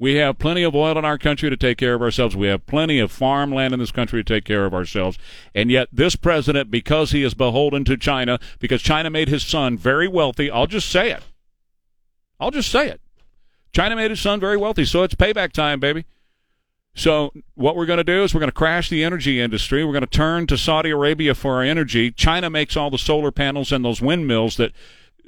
[0.00, 2.34] we have plenty of oil in our country to take care of ourselves.
[2.34, 5.16] We have plenty of farmland in this country to take care of ourselves.
[5.54, 9.78] And yet, this president, because he is beholden to China, because China made his son
[9.78, 11.22] very wealthy, I'll just say it.
[12.40, 13.00] I'll just say it.
[13.76, 16.06] China made his son very wealthy, so it's payback time, baby.
[16.94, 19.84] So, what we're going to do is we're going to crash the energy industry.
[19.84, 22.10] We're going to turn to Saudi Arabia for our energy.
[22.10, 24.72] China makes all the solar panels and those windmills that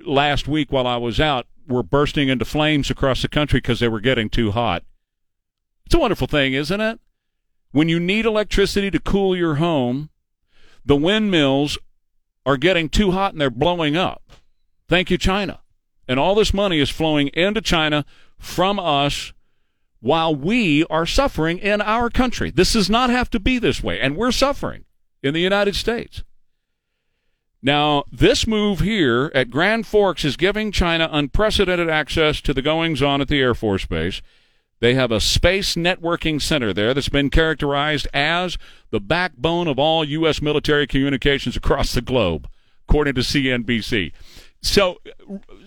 [0.06, 3.88] last week while I was out were bursting into flames across the country because they
[3.88, 4.82] were getting too hot.
[5.84, 7.00] It's a wonderful thing, isn't it?
[7.72, 10.08] When you need electricity to cool your home,
[10.86, 11.76] the windmills
[12.46, 14.22] are getting too hot and they're blowing up.
[14.88, 15.60] Thank you, China.
[16.08, 18.06] And all this money is flowing into China
[18.38, 19.32] from us
[20.00, 22.50] while we are suffering in our country.
[22.50, 24.84] This does not have to be this way, and we're suffering
[25.22, 26.22] in the United States.
[27.60, 33.02] Now, this move here at Grand Forks is giving China unprecedented access to the goings
[33.02, 34.22] on at the Air Force Base.
[34.80, 38.56] They have a space networking center there that's been characterized as
[38.90, 40.40] the backbone of all U.S.
[40.40, 42.48] military communications across the globe,
[42.88, 44.12] according to CNBC.
[44.62, 44.98] So,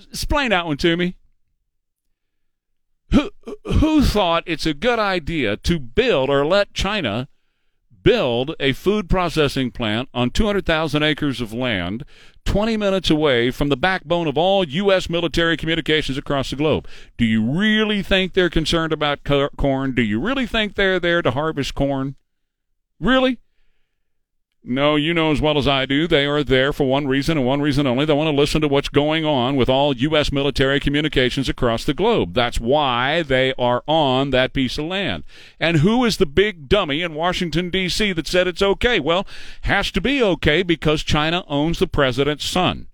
[0.10, 1.18] explain that one to me.
[3.12, 3.32] Who,
[3.66, 7.28] who thought it's a good idea to build or let China
[8.04, 12.04] build a food processing plant on 200,000 acres of land
[12.46, 15.10] 20 minutes away from the backbone of all U.S.
[15.10, 16.88] military communications across the globe.
[17.18, 19.94] Do you really think they're concerned about co- corn?
[19.94, 22.16] Do you really think they're there to harvest corn?
[23.00, 23.40] Really?
[24.64, 27.48] No, you know as well as I do, they are there for one reason and
[27.48, 28.06] one reason only.
[28.06, 30.32] They want to listen to what's going on with all U.S.
[30.32, 32.36] military communications across the globe.
[32.36, 35.24] That's why they are on that piece of land.
[35.60, 38.14] And who is the big dummy in Washington, D.C.
[38.14, 39.00] that said it's okay?
[39.00, 39.26] Well,
[39.62, 42.86] has to be okay because China owns the president's son.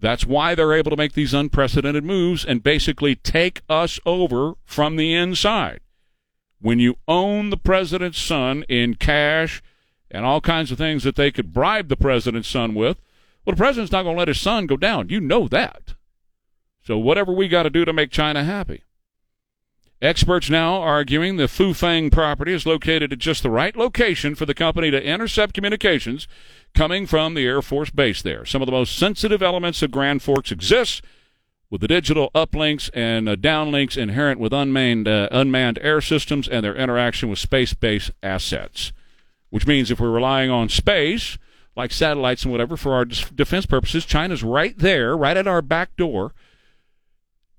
[0.00, 4.96] That's why they're able to make these unprecedented moves and basically take us over from
[4.96, 5.80] the inside.
[6.62, 9.62] When you own the president's son in cash,
[10.14, 13.00] and all kinds of things that they could bribe the president's son with.
[13.44, 15.08] Well, the president's not going to let his son go down.
[15.08, 15.94] You know that.
[16.82, 18.84] So, whatever we got to do to make China happy.
[20.00, 24.54] Experts now arguing the Fufeng property is located at just the right location for the
[24.54, 26.28] company to intercept communications
[26.74, 28.44] coming from the Air Force Base there.
[28.44, 31.02] Some of the most sensitive elements of Grand Forks exist
[31.70, 36.64] with the digital uplinks and uh, downlinks inherent with unmanned, uh, unmanned air systems and
[36.64, 38.92] their interaction with space based assets.
[39.54, 41.38] Which means if we're relying on space,
[41.76, 45.94] like satellites and whatever, for our defense purposes, China's right there, right at our back
[45.94, 46.34] door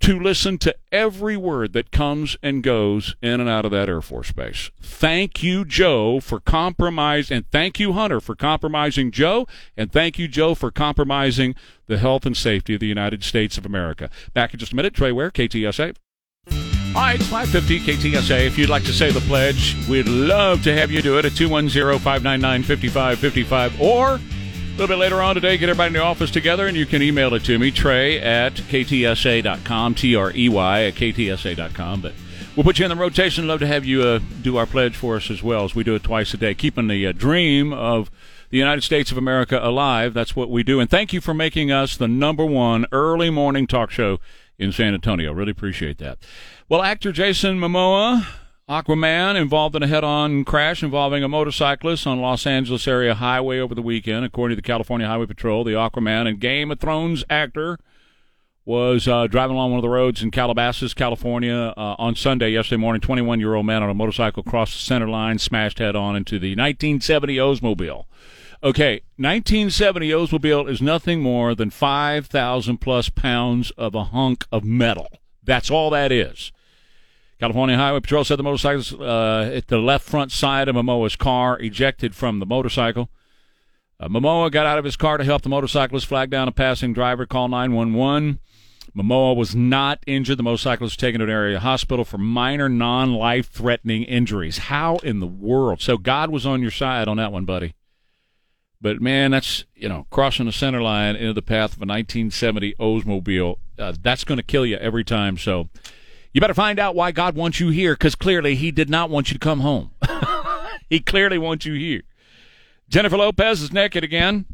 [0.01, 4.01] to listen to every word that comes and goes in and out of that Air
[4.01, 4.71] Force base.
[4.81, 10.27] Thank you, Joe, for compromise, and thank you, Hunter, for compromising Joe, and thank you,
[10.27, 11.55] Joe, for compromising
[11.88, 14.10] the health and safety of the United States of America.
[14.34, 15.95] Back in just a minute, Trey Ware, KTSA.
[16.95, 18.47] All right, it's 550 KTSA.
[18.47, 21.36] If you'd like to say the pledge, we'd love to have you do it at
[21.36, 24.19] 210 599 5555 or a
[24.77, 27.34] little bit later on today, get everybody in the office together, and you can email
[27.34, 31.99] it to me, Trey at ktsa.com, T R E Y at ktsa.com.
[31.99, 32.13] But
[32.55, 33.45] we'll put you in the rotation.
[33.45, 35.95] Love to have you uh, do our pledge for us as well as we do
[35.95, 38.10] it twice a day, keeping the uh, dream of
[38.51, 40.13] the United States of America alive.
[40.13, 40.79] That's what we do.
[40.79, 44.21] And thank you for making us the number one early morning talk show
[44.58, 45.34] in San Antonio.
[45.34, 46.20] Really appreciate that.
[46.70, 48.26] Well, actor Jason Momoa
[48.68, 53.60] Aquaman involved in a head on crash involving a motorcyclist on Los Angeles area highway
[53.60, 54.26] over the weekend.
[54.26, 57.78] According to the California Highway Patrol, the Aquaman and Game of Thrones actor
[58.65, 62.82] was uh, driving along one of the roads in Calabasas, California uh, on Sunday, yesterday
[62.82, 63.02] morning.
[63.02, 66.39] 21 year old man on a motorcycle crossed the center line, smashed head on into
[66.39, 68.06] the 1970 Oldsmobile.
[68.63, 75.08] Okay, 1970 Oldsmobile is nothing more than 5,000 plus pounds of a hunk of metal.
[75.44, 76.52] That's all that is.
[77.39, 81.60] California Highway Patrol said the motorcyclist uh, at the left front side of Momoa's car
[81.60, 83.10] ejected from the motorcycle.
[84.00, 86.94] Uh, Momoa got out of his car to help the motorcyclist flag down a passing
[86.94, 88.39] driver, call 911.
[88.96, 90.38] Momoa was not injured.
[90.38, 94.58] The motorcyclist was taken to an area hospital for minor non life threatening injuries.
[94.58, 95.82] How in the world?
[95.82, 97.74] So God was on your side on that one, buddy.
[98.86, 102.76] But man, that's, you know, crossing the center line into the path of a 1970
[102.80, 103.58] Oldsmobile.
[103.80, 105.39] Uh, that's going to kill you every time.
[105.39, 105.69] So
[106.34, 109.32] you better find out why God wants you here because clearly He did not want
[109.32, 109.89] you to come home.
[110.88, 112.04] he clearly wants you here.
[112.88, 114.45] Jennifer Lopez is naked again.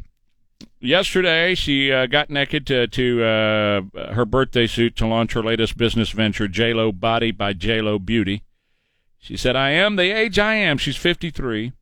[0.80, 5.76] Yesterday, she uh, got naked to, to uh, her birthday suit to launch her latest
[5.76, 8.44] business venture, JLo Body by JLo Beauty.
[9.18, 10.78] She said, I am the age I am.
[10.78, 11.72] She's 53.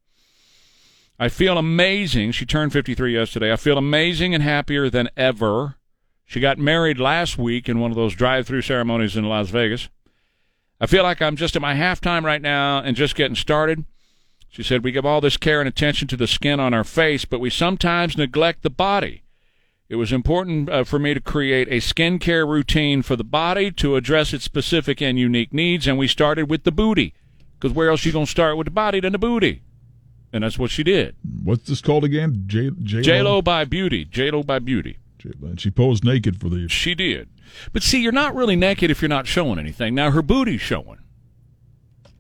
[1.23, 2.33] I feel amazing.
[2.33, 3.53] She turned 53 yesterday.
[3.53, 5.77] I feel amazing and happier than ever.
[6.25, 9.91] She got married last week in one of those drive through ceremonies in Las Vegas.
[10.81, 13.85] I feel like I'm just at my halftime right now and just getting started.
[14.49, 17.27] She said, We give all this care and attention to the skin on our face,
[17.27, 19.23] but we sometimes neglect the body.
[19.91, 23.97] It was important uh, for me to create a skincare routine for the body to
[23.97, 27.13] address its specific and unique needs, and we started with the booty.
[27.59, 29.61] Because where else you going to start with the body than the booty?
[30.33, 31.17] And that's what she did.
[31.43, 32.45] What's this called again?
[32.47, 34.05] J J J-Lo by Beauty.
[34.05, 34.99] J-Lo by Beauty.
[35.43, 36.69] And she posed naked for the.
[36.69, 37.29] She did.
[37.73, 39.95] But see, you're not really naked if you're not showing anything.
[39.95, 40.99] Now her booty's showing.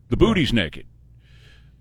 [0.08, 0.64] The booty's right.
[0.64, 0.86] naked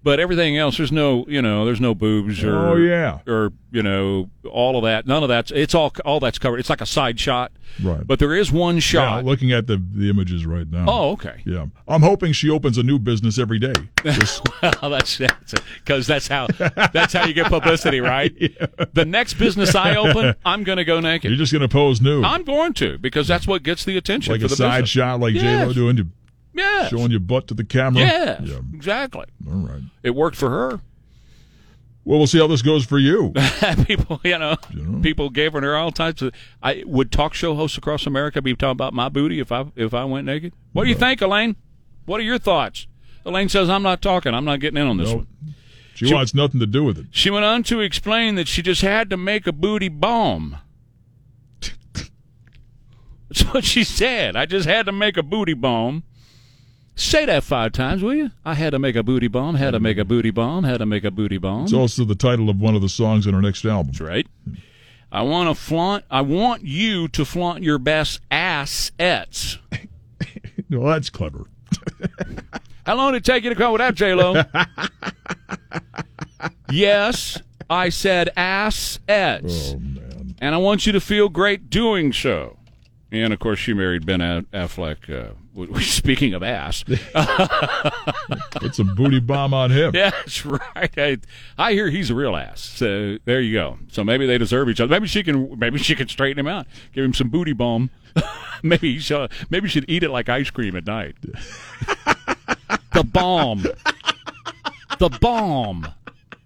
[0.03, 3.19] but everything else there's no you know there's no boobs or oh yeah.
[3.27, 5.05] or you know all of that.
[5.05, 6.59] None of that's it's all all that's covered.
[6.59, 7.51] It's like a side shot.
[7.81, 8.05] Right.
[8.05, 9.23] But there is one shot.
[9.23, 10.85] yeah, looking at the the images right now.
[10.87, 11.41] Oh okay.
[11.45, 11.67] Yeah.
[11.87, 13.73] I'm hoping she opens a new business every day.
[14.81, 16.47] Well that's that's because that's, how
[16.93, 18.33] that's how you get publicity right?
[18.39, 18.67] Yeah.
[18.93, 21.29] the next business i open i'm gonna go naked.
[21.29, 24.41] You're just gonna pose nude i'm going to because that's what gets the attention like
[24.41, 24.89] a side business.
[24.89, 25.43] shot like yes.
[25.43, 26.11] j-lo doing
[26.59, 26.87] yeah.
[26.87, 28.01] Showing your butt to the camera.
[28.01, 28.59] Yes, yeah.
[28.73, 29.25] Exactly.
[29.47, 29.81] All right.
[30.03, 30.81] It worked for her.
[32.05, 33.33] Well, we'll see how this goes for you.
[33.85, 36.33] people, you know, you know, people gave her all types of.
[36.63, 39.93] I would talk show hosts across America be talking about my booty if I if
[39.93, 40.53] I went naked.
[40.73, 41.55] What do you think, Elaine?
[42.05, 42.87] What are your thoughts?
[43.25, 44.33] Elaine says I'm not talking.
[44.33, 45.17] I'm not getting in on this nope.
[45.17, 45.55] one.
[45.93, 47.07] She, she, wants nothing to do with it.
[47.11, 50.57] She went on to explain that she just had to make a booty bomb.
[53.27, 54.35] That's what she said.
[54.37, 56.03] I just had to make a booty bomb.
[56.99, 58.31] Say that five times, will you?
[58.43, 60.85] I had to make a booty bomb, had to make a booty bomb, had to
[60.85, 61.63] make a booty bomb.
[61.63, 63.93] It's also the title of one of the songs on our next album.
[63.93, 64.27] That's right.
[65.09, 66.03] I want to flaunt.
[66.11, 69.57] I want you to flaunt your best ass assets.
[70.69, 71.45] well, that's clever.
[72.85, 74.43] How long did it take you to come with that, J Lo?
[76.71, 79.73] yes, I said assets.
[79.73, 80.35] Oh man!
[80.41, 82.57] And I want you to feel great doing so.
[83.11, 85.09] And of course, she married Ben Affleck.
[85.09, 85.33] Uh,
[85.81, 86.83] speaking of ass,
[88.51, 89.91] put some booty bomb on him.
[89.93, 90.61] Yeah, that's right.
[90.97, 91.17] I,
[91.57, 92.61] I, hear he's a real ass.
[92.61, 93.77] So there you go.
[93.91, 94.89] So maybe they deserve each other.
[94.89, 95.57] Maybe she can.
[95.57, 96.67] Maybe she can straighten him out.
[96.93, 97.89] Give him some booty bomb.
[98.63, 99.31] maybe he should.
[99.49, 101.15] Maybe should eat it like ice cream at night.
[102.93, 103.65] the bomb.
[104.99, 105.87] The bomb.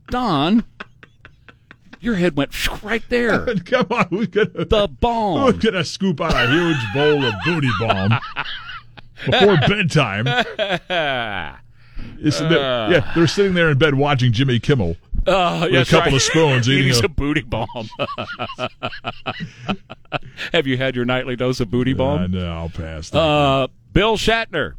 [0.09, 0.63] Don.
[2.03, 3.45] Your head went right there.
[3.55, 5.53] Come on, who's gonna The bomb.
[5.53, 8.19] who's gonna scoop out a huge bowl of booty bomb
[9.25, 10.27] before bedtime?
[10.27, 10.79] It's-
[12.39, 14.95] they're- yeah, they're sitting there in bed watching Jimmy Kimmel.
[15.25, 17.67] Uh, a couple of spoons, eating eating a- some booty bomb.
[20.51, 22.31] Have you had your nightly dose of booty bomb?
[22.31, 23.09] know, I'll pass.
[23.09, 23.19] that.
[23.19, 24.73] Uh, Bill Shatner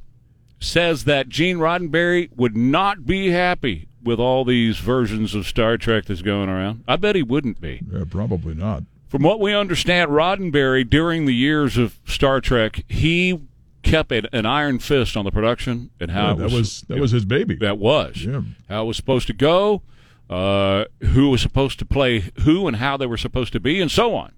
[0.60, 6.04] says that Gene Roddenberry would not be happy with all these versions of Star Trek
[6.06, 6.84] that's going around.
[6.86, 7.80] I bet he wouldn't be.
[7.90, 8.82] yeah, probably not.
[9.08, 13.40] From what we understand, Roddenberry, during the years of Star Trek, he
[13.84, 16.98] kept a, an iron fist on the production and how Yeah, it that was that
[16.98, 17.54] was his baby.
[17.56, 18.42] that was Yeah.
[18.68, 19.82] how it was supposed to go,
[20.30, 23.90] uh, who was supposed to play who, and how they were supposed to be, and
[23.90, 24.32] so on.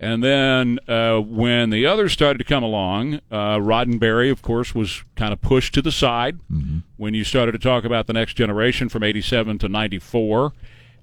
[0.00, 5.04] And then uh, when the others started to come along, uh, Roddenberry, of course, was
[5.14, 6.40] kind of pushed to the side.
[6.96, 10.52] When you started to talk about the next generation from 87 to 94,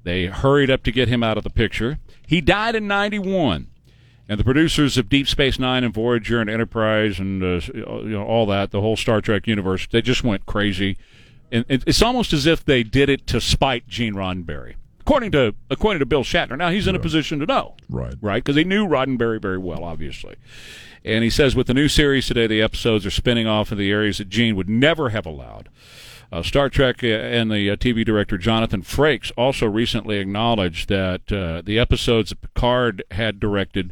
[0.03, 1.99] they hurried up to get him out of the picture.
[2.27, 3.67] He died in 91.
[4.29, 8.23] And the producers of Deep Space Nine and Voyager and Enterprise and uh, you know
[8.23, 10.97] all that, the whole Star Trek universe, they just went crazy.
[11.51, 15.99] And it's almost as if they did it to spite Gene Roddenberry, according to according
[15.99, 16.55] to Bill Shatner.
[16.55, 18.13] Now he's in a position to know, Right.
[18.21, 18.43] right?
[18.43, 20.35] Because he knew Roddenberry very well, obviously.
[21.03, 23.89] And he says with the new series today, the episodes are spinning off in the
[23.89, 25.69] areas that Gene would never have allowed.
[26.31, 31.31] Uh, Star Trek uh, and the uh, TV director Jonathan Frakes also recently acknowledged that
[31.31, 33.91] uh, the episodes Picard had directed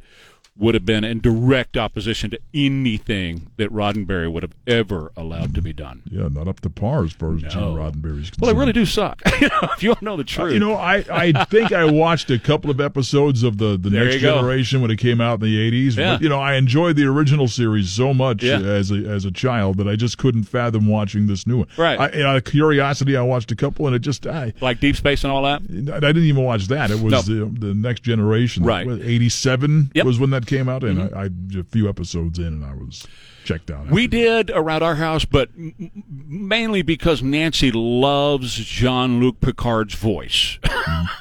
[0.59, 5.61] would have been in direct opposition to anything that Roddenberry would have ever allowed to
[5.61, 6.01] be done.
[6.09, 8.35] Yeah, not up to par as far as Gene Roddenberry's concerned.
[8.41, 9.21] Well, they really do suck.
[9.25, 10.53] if you want to know the Uh, truth.
[10.53, 14.05] You know, I, I think I watched a couple of episodes of the, the There
[14.05, 14.21] Next.
[14.21, 15.95] Generation when it came out in the 80s.
[15.97, 16.13] Yeah.
[16.15, 18.59] But, you know, I enjoyed the original series so much Yeah.
[18.59, 21.67] as a as a child that I just couldn't fathom watching this new one.
[21.77, 21.99] Right.
[21.99, 25.23] I, out of curiosity, I watched a couple and it just, I, like Deep Space
[25.23, 25.61] and all that.
[25.61, 26.89] I didn't even watch that.
[26.89, 28.63] It was the, the Next Generation.
[28.63, 28.87] Right.
[28.87, 30.05] What, 87 Yep.
[30.05, 30.83] Was when that came out.
[30.83, 31.29] And I, I,
[31.59, 33.05] a few episodes in and I was
[33.43, 33.89] checked out.
[33.91, 35.91] We did around our house, but m-
[36.27, 40.57] mainly because Nancy loves Jean Luc Picard's voice.
[40.63, 41.09] that.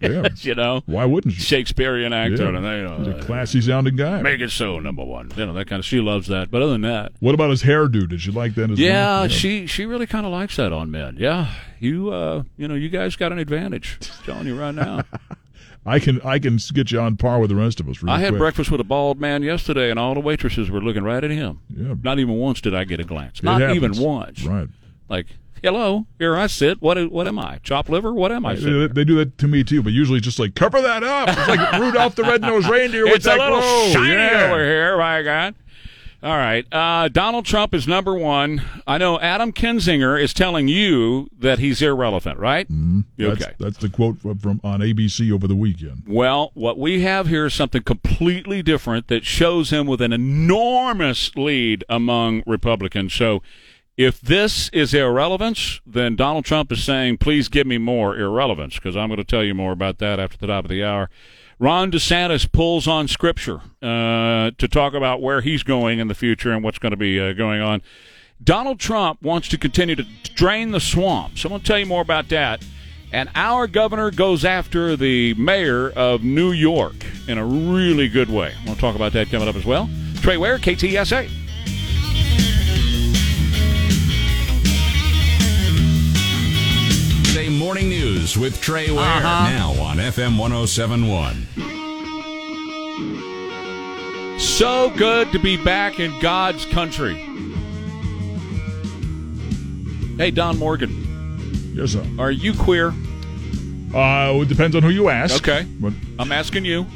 [0.00, 0.28] Yeah.
[0.36, 1.40] you know, Why wouldn't she?
[1.42, 2.44] Shakespearean actor.
[2.52, 2.56] Yeah.
[2.56, 4.22] And they, He's uh, a classy sounding guy.
[4.22, 5.32] make it so, number one.
[5.36, 5.84] You know, that kind of.
[5.84, 6.52] She loves that.
[6.52, 8.08] But other than that, What about his hairdo?
[8.08, 9.28] Did you like that as yeah, well?
[9.28, 11.16] she she really kind of likes that on men.
[11.18, 13.98] Yeah, you uh, you know, you guys got an advantage.
[14.20, 15.02] I'm telling you right now.
[15.84, 17.98] I can I can get you on par with the rest of us.
[18.06, 18.38] I had quick.
[18.38, 21.60] breakfast with a bald man yesterday, and all the waitresses were looking right at him.
[21.68, 21.94] Yeah.
[22.02, 23.40] Not even once did I get a glance.
[23.40, 24.44] It Not even once.
[24.44, 24.68] Right.
[25.08, 25.26] Like,
[25.60, 26.80] hello, here I sit.
[26.80, 27.58] What what am I?
[27.64, 28.12] Chop liver?
[28.12, 28.54] What am I?
[28.54, 31.28] They, they do that to me too, but usually just like cover that up.
[31.30, 33.90] It's like Rudolph the Red-Nosed Reindeer with It's a that little glow.
[33.92, 34.50] shiny yeah.
[34.52, 35.54] over here, my God.
[36.22, 36.64] All right.
[36.70, 38.62] Uh, Donald Trump is number one.
[38.86, 42.68] I know Adam Kinzinger is telling you that he's irrelevant, right?
[42.70, 43.52] Mm, That's, Okay.
[43.58, 46.04] that's the quote from, from on ABC over the weekend.
[46.06, 51.34] Well, what we have here is something completely different that shows him with an enormous
[51.34, 53.12] lead among Republicans.
[53.14, 53.42] So
[53.96, 58.96] if this is irrelevance, then Donald Trump is saying, please give me more irrelevance, because
[58.96, 61.10] I'm going to tell you more about that after the top of the hour.
[61.62, 66.50] Ron DeSantis pulls on Scripture uh, to talk about where he's going in the future
[66.50, 67.82] and what's going to be uh, going on.
[68.42, 71.38] Donald Trump wants to continue to drain the swamp.
[71.38, 72.64] So I'm going to tell you more about that.
[73.12, 76.96] And our governor goes after the mayor of New York
[77.28, 78.54] in a really good way.
[78.66, 79.88] We'll talk about that coming up as well.
[80.16, 81.41] Trey Ware, KTSA.
[87.32, 89.48] Day morning news with Trey Ware Uh-huh.
[89.50, 91.46] now on FM 1071.
[94.38, 97.14] So good to be back in God's country.
[100.18, 102.04] Hey, Don Morgan, Yes, sir.
[102.18, 102.92] are you queer?
[103.94, 105.36] Uh, it depends on who you ask.
[105.48, 105.66] Okay.
[105.80, 106.86] But I'm asking you.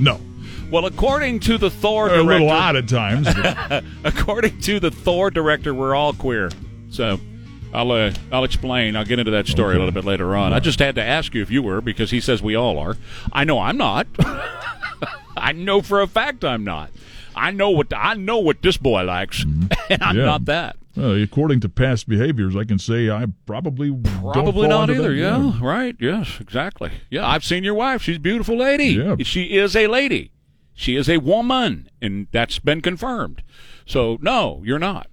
[0.00, 0.20] no.
[0.68, 3.28] Well, according to the Thor A director, little odd at times.
[3.32, 6.50] but- according to the Thor director, we're all queer.
[6.90, 7.20] So
[7.74, 8.96] I'll uh, I'll explain.
[8.96, 10.52] I'll get into that story a little bit later on.
[10.52, 12.96] I just had to ask you if you were because he says we all are.
[13.32, 14.06] I know I'm not.
[15.36, 16.90] I know for a fact I'm not.
[17.34, 19.42] I know what I know what this boy likes,
[19.90, 20.18] and I'm Mm-hmm.
[20.18, 20.24] Yeah.
[20.24, 20.76] not that.
[20.96, 23.90] well, according to past behaviors, I can say I probably
[24.22, 25.10] Probably not either.
[25.10, 25.14] that.
[25.14, 25.94] Yeah, right.
[26.00, 26.90] Yes, exactly.
[27.10, 28.00] Yeah, I've seen your wife.
[28.02, 28.94] She's a beautiful lady.
[28.94, 29.16] Yeah.
[29.22, 30.32] She is a lady.
[30.74, 33.42] She is a woman, and that's been confirmed.
[33.84, 35.08] So no, you're not.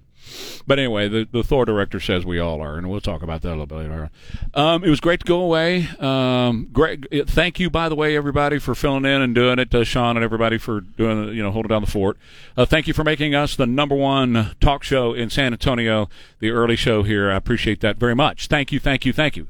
[0.66, 3.48] But anyway, the, the Thor director says we all are, and we'll talk about that
[3.48, 4.10] a little bit later.
[4.54, 5.88] Um, it was great to go away.
[5.98, 7.28] Um, great.
[7.28, 9.74] Thank you, by the way, everybody for filling in and doing it.
[9.74, 12.16] Uh, Sean and everybody for doing, you know, holding down the fort.
[12.56, 16.08] Uh, thank you for making us the number one talk show in San Antonio,
[16.38, 17.30] the early show here.
[17.30, 18.46] I appreciate that very much.
[18.46, 19.46] Thank you, thank you, thank you.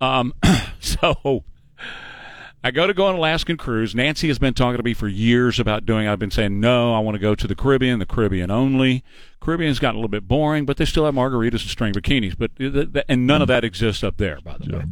[0.00, 0.34] Um,
[0.80, 1.44] so
[2.62, 3.94] I go to go on an Alaskan cruise.
[3.94, 6.08] Nancy has been talking to me for years about doing.
[6.08, 6.92] I've been saying no.
[6.94, 9.04] I want to go to the Caribbean, the Caribbean only.
[9.40, 12.36] Caribbean's gotten a little bit boring, but they still have margaritas and string bikinis.
[12.36, 13.52] But uh, th- and none of mm.
[13.52, 14.84] that exists up there, by the way.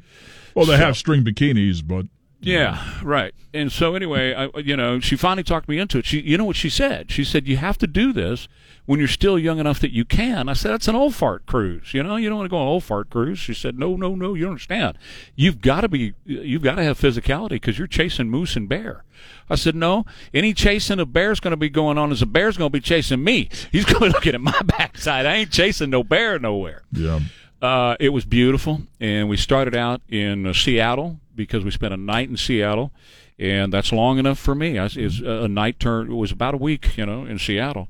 [0.55, 2.07] Well, they have string bikinis, but
[2.41, 3.35] Yeah, right.
[3.55, 6.05] And so anyway, I, you know, she finally talked me into it.
[6.05, 7.11] She, you know what she said?
[7.11, 8.47] She said you have to do this
[8.85, 10.49] when you're still young enough that you can.
[10.49, 11.95] I said that's an old fart cruise.
[11.95, 13.39] You know, you don't want to go on an old fart cruise.
[13.39, 14.35] She said no, no, no.
[14.35, 14.99] You don't understand.
[15.35, 19.03] You've got to be, you've got to have physicality because you're chasing moose and bear.
[19.49, 20.05] I said no.
[20.35, 22.81] Any chasing a bear's going to be going on is a bear's going to be
[22.81, 23.49] chasing me.
[23.73, 25.25] He's going to be looking at my backside.
[25.27, 26.83] I ain't chasing no bear nowhere.
[26.93, 27.21] yeah.
[27.63, 31.97] Uh, it was beautiful, and we started out in uh, Seattle because we spent a
[31.97, 32.93] night in Seattle,
[33.39, 34.79] and that's long enough for me.
[34.79, 36.11] I, it's a a night turn.
[36.11, 37.89] It was about a week, you know, in Seattle.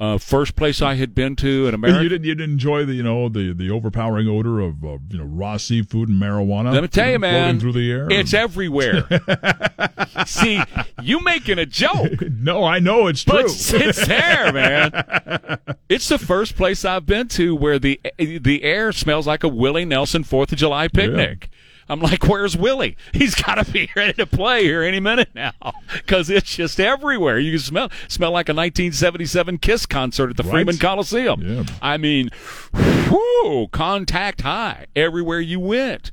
[0.00, 2.02] Uh, first place I had been to in America.
[2.02, 5.18] you didn't you didn't enjoy the you know the the overpowering odor of uh, you
[5.18, 6.72] know raw seafood and marijuana.
[6.72, 8.08] Let me tell you, know, man, through the air.
[8.10, 9.06] it's everywhere.
[10.26, 10.60] See,
[11.02, 12.20] you making a joke.
[12.30, 13.78] no, I know it's But true.
[13.80, 15.58] it's there, man.
[15.88, 19.84] It's the first place I've been to where the the air smells like a Willie
[19.84, 21.50] Nelson Fourth of July picnic.
[21.92, 22.96] I'm like, where's Willie?
[23.12, 25.52] He's got to be ready to play here any minute now
[25.92, 27.38] because it's just everywhere.
[27.38, 30.50] You can smell smell like a 1977 Kiss concert at the Right.
[30.52, 31.42] Freeman Coliseum.
[31.42, 31.64] Yeah.
[31.80, 32.30] I mean,
[33.10, 36.10] whoo, contact high everywhere you went.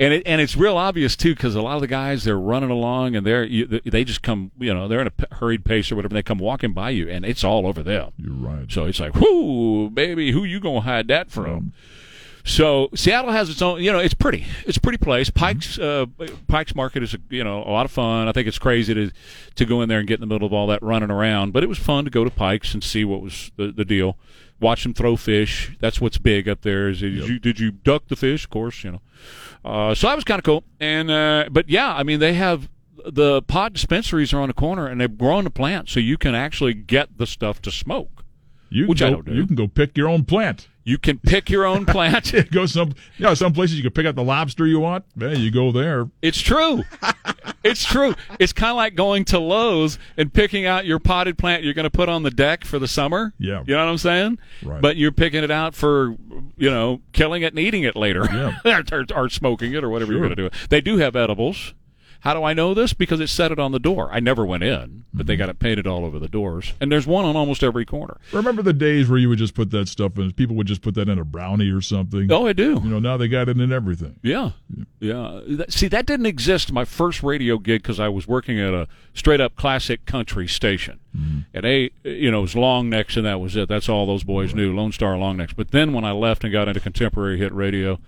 [0.00, 2.70] And it, and it's real obvious too because a lot of the guys they're running
[2.70, 5.90] along and they're you, they just come you know they're in a p- hurried pace
[5.90, 8.12] or whatever and they come walking by you and it's all over them.
[8.16, 8.70] You're right.
[8.70, 11.72] So it's like, whoo, baby, who you gonna hide that from?
[12.48, 14.46] So Seattle has its own, you know, it's pretty.
[14.66, 15.28] It's a pretty place.
[15.28, 16.06] Pike's uh,
[16.46, 18.26] Pike's Market is, you know, a lot of fun.
[18.26, 19.10] I think it's crazy to
[19.56, 21.62] to go in there and get in the middle of all that running around, but
[21.62, 24.16] it was fun to go to Pike's and see what was the, the deal.
[24.60, 25.76] Watch them throw fish.
[25.78, 26.88] That's what's big up there.
[26.88, 28.44] Is did you did you duck the fish?
[28.44, 29.02] Of course, you know.
[29.64, 30.64] Uh, so that was kind of cool.
[30.80, 32.68] And uh, but yeah, I mean they have
[33.04, 36.34] the pot dispensaries are on the corner and they've grown the plant so you can
[36.34, 38.24] actually get the stuff to smoke.
[38.70, 39.34] you can which I don't do.
[39.34, 40.66] You can go pick your own plant.
[40.88, 42.32] You can pick your own plant.
[42.50, 45.04] go some yeah some places you can pick out the lobster you want.
[45.16, 46.08] Yeah, you go there.
[46.22, 46.82] It's true.
[47.62, 48.14] it's true.
[48.38, 51.84] It's kind of like going to Lowe's and picking out your potted plant you're going
[51.84, 53.34] to put on the deck for the summer.
[53.38, 53.64] Yeah.
[53.66, 54.38] You know what I'm saying?
[54.62, 54.80] Right.
[54.80, 56.16] But you're picking it out for,
[56.56, 58.24] you know, killing it and eating it later.
[58.64, 58.82] Yeah.
[58.90, 60.50] or, or smoking it or whatever you're going to do.
[60.70, 61.74] They do have edibles.
[62.20, 62.92] How do I know this?
[62.92, 64.08] Because it said it on the door.
[64.12, 65.38] I never went in, but they Mm-hmm.
[65.38, 66.72] got it painted all over the doors.
[66.80, 68.16] And there's one on almost every corner.
[68.32, 70.32] Remember the days where you would just put that stuff in?
[70.32, 72.30] People would just put that in a brownie or something.
[72.32, 72.80] Oh, I do.
[72.82, 74.16] You know, now they got it in everything.
[74.22, 74.50] Yeah,
[74.98, 75.40] yeah.
[75.46, 78.88] That- See, that didn't exist my first radio gig because I was working at a
[79.14, 83.40] straight up classic country station, and they, you know, it was Long Necks, and that
[83.40, 83.68] was it.
[83.68, 85.52] That's all those boys knew, Lone Star Long Necks.
[85.52, 88.00] But then when I left and got into contemporary hit radio,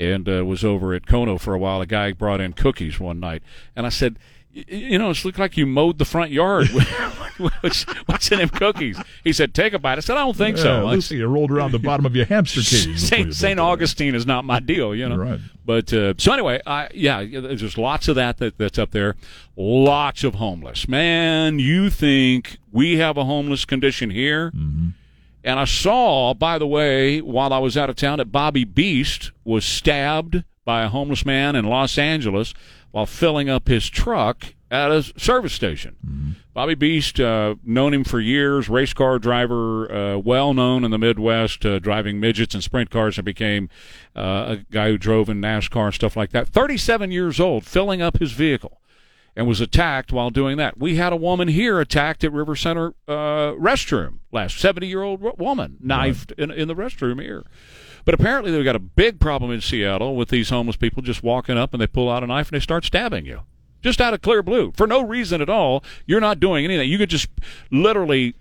[0.00, 3.20] and uh, was over at Kono for a while, a guy brought in cookies one
[3.20, 3.42] night,
[3.76, 4.18] and I said.
[4.54, 6.68] "Y- You know, it's looked like you mowed the front yard.
[7.38, 8.96] what's, what's in them cookies?
[9.24, 11.26] He said, "Take a bite." I said, "I don't think so." Yeah, I Lucy, you
[11.26, 13.00] rolled around the bottom of your hamster cage.
[13.00, 13.58] Saint Saint.
[13.58, 15.16] Augustine is not my deal, you know.
[15.16, 15.40] Right.
[15.66, 19.16] But uh, so anyway, I yeah, there's just lots of that, that that's up there.
[19.56, 20.86] Lots of homeless.
[20.88, 24.50] Man, you think we have a homeless condition here?
[24.52, 24.88] Mm-hmm.
[25.44, 29.30] And I saw, by the way, while I was out of town, that Bobby East
[29.44, 32.54] was stabbed by a homeless man in Los Angeles
[32.92, 35.96] while filling up his truck at a service station.
[36.54, 40.98] Bobby East, uh, known him for years, race car driver, uh, well known in the
[40.98, 43.68] Midwest, uh, driving midgets and sprint cars, and became
[44.16, 46.48] uh, a guy who drove in NASCAR and stuff like that.
[46.48, 48.80] 37 years old, filling up his vehicle,
[49.36, 50.78] and was attacked while doing that.
[50.78, 55.38] We had a woman here attacked at River Center uh, restroom last 70 year old
[55.38, 57.44] woman knifed in, in the restroom here.
[58.04, 61.56] But apparently they've got a big problem in Seattle with these homeless people just walking
[61.56, 63.40] up and they pull out a knife and they start stabbing you.
[63.80, 64.72] Just out of clear blue.
[64.76, 65.82] For no reason at all.
[66.06, 66.88] You're not doing anything.
[66.90, 67.28] You could just
[67.70, 68.34] literally,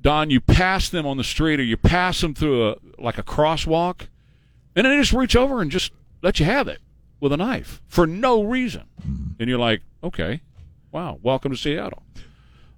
[0.00, 3.22] Don, you pass them on the street or you pass them through a like a
[3.22, 4.08] crosswalk
[4.76, 5.92] and then they just reach over and just
[6.22, 6.80] let you have it
[7.24, 8.84] with a knife for no reason.
[9.40, 10.42] And you're like, okay,
[10.92, 12.02] wow, welcome to Seattle.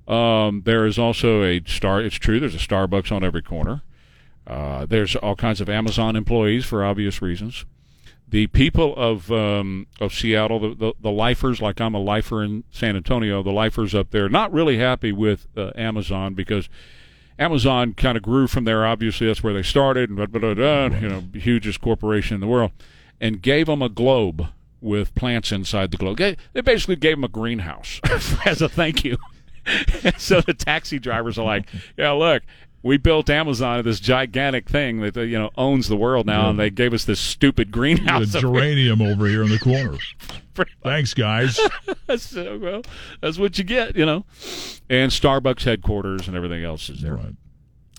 [0.07, 2.01] Um, there is also a star.
[2.01, 2.39] It's true.
[2.39, 3.83] There's a Starbucks on every corner.
[4.47, 7.65] Uh, there's all kinds of Amazon employees for obvious reasons.
[8.29, 12.63] The people of um, of Seattle, the, the the lifers, like I'm a lifer in
[12.71, 16.69] San Antonio, the lifers up there, not really happy with uh, Amazon because
[17.37, 18.87] Amazon kind of grew from there.
[18.87, 22.47] Obviously, that's where they started, and blah, blah, blah, you know, hugest corporation in the
[22.47, 22.71] world,
[23.21, 24.49] and gave them a globe
[24.81, 26.19] with plants inside the globe.
[26.19, 28.01] They basically gave them a greenhouse
[28.47, 29.17] as a thank you.
[30.19, 32.45] so the taxi drivers are like, "Yeah, look,
[32.83, 36.71] we built Amazon, this gigantic thing that you know owns the world now, and they
[36.71, 39.97] gave us this stupid greenhouse." the up here." geranium over here in the corner.
[40.83, 41.59] Thanks, guys.
[42.17, 42.83] So, well,
[43.21, 44.25] that's what you get, you know.
[44.89, 47.15] And Starbucks headquarters and everything else is there.
[47.17, 47.35] right.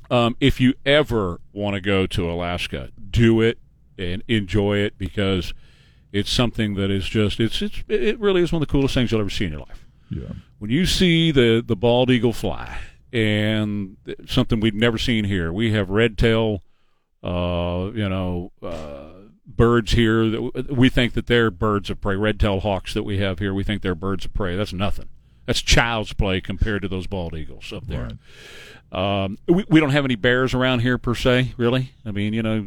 [0.09, 3.59] Um, if you ever want to go to Alaska, do it
[3.97, 5.53] and enjoy it because
[6.11, 9.11] it's something that is just it's it's it really is one of the coolest things
[9.11, 9.85] you'll ever see in your life.
[10.09, 10.33] Yeah.
[10.59, 12.79] When you see the the bald eagle fly
[13.11, 16.63] and something we've never seen here, we have red tail,
[17.23, 19.09] uh, you know, uh,
[19.45, 22.15] birds here that we think that they're birds of prey.
[22.15, 24.55] Red tail hawks that we have here, we think they're birds of prey.
[24.55, 25.09] That's nothing.
[25.45, 28.03] That's child's play compared to those bald eagles up there.
[28.03, 28.17] Right.
[28.91, 31.91] Um, we, we don't have any bears around here per se, really.
[32.05, 32.65] I mean, you know,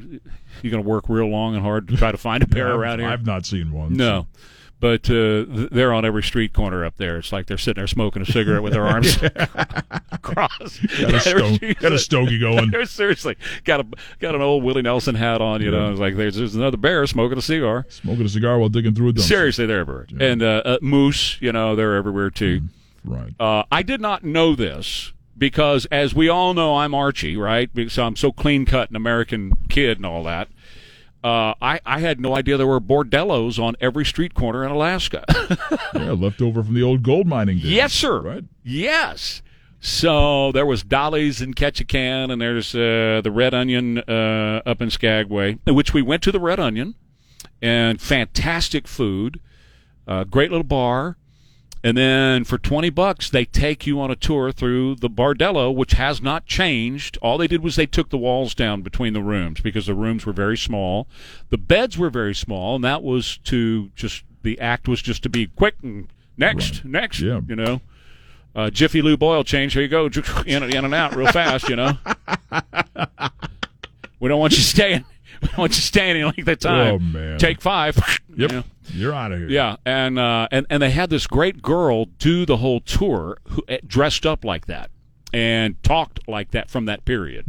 [0.62, 2.73] you're going to work real long and hard to try to find a bear Yeah,
[2.75, 3.09] I've- around here.
[3.09, 3.95] I've not seen one.
[3.95, 4.27] no,
[4.81, 7.18] but uh, they're on every street corner up there.
[7.18, 9.16] It's like they're sitting there smoking a cigarette with their arms
[10.23, 10.81] crossed.
[11.01, 12.71] Got a, sto- got a stogie going.
[12.71, 13.87] They're seriously got a
[14.18, 15.61] got an old Willie Nelson hat on.
[15.62, 17.87] You know, it's like there's, there's another bear smoking a cigar.
[17.89, 19.21] Smoking a cigar while digging through a dumpster.
[19.29, 20.07] Seriously, they're everywhere.
[20.18, 22.62] And uh, uh, moose, you know, they're everywhere too.
[23.05, 23.33] Right.
[23.41, 27.72] Uh, I did not know this because, as we all know, I'm Archie, right?
[27.74, 30.49] Because I'm so clean cut, an American kid, and all that.
[31.24, 35.24] Uh, I, I had no idea there were bordellos on every street corner in Alaska.
[35.95, 37.66] yeah, left over from the old gold mining days.
[37.66, 38.20] yes, sir.
[38.20, 38.45] Right.
[38.62, 39.43] Yes.
[39.80, 44.91] So there was Dolly's in Ketchikan, and there's uh, the Red Onion uh, up in
[44.91, 46.95] Skagway, which we went to the Red Onion,
[47.62, 49.41] and fantastic food,
[50.07, 51.16] uh, great little bar.
[51.83, 55.93] And then for 20 bucks, they take you on a tour through the Bardello, which
[55.93, 57.16] has not changed.
[57.22, 60.26] All they did was they took the walls down between the rooms because the rooms
[60.26, 61.07] were very small.
[61.49, 65.31] The beds were very small, and that was to just, the act was just to
[65.31, 67.41] be quick and next, next, Yeah.
[67.49, 67.81] you know.
[68.55, 70.05] Uh, Jiffy Lube oil change, here you go,
[70.47, 71.93] in, in and out real fast, you know.
[74.20, 75.05] we don't want you staying.
[75.59, 76.95] Want you standing like that time.
[76.95, 77.38] Oh, man.
[77.38, 77.97] Take five.
[78.28, 78.51] you Yep.
[78.51, 78.64] know.
[78.93, 79.49] You're out of here.
[79.49, 83.62] Yeah, and uh, and and they had this great girl do the whole tour, who
[83.68, 84.91] eh, dressed up like that
[85.32, 87.47] and talked like that from that period.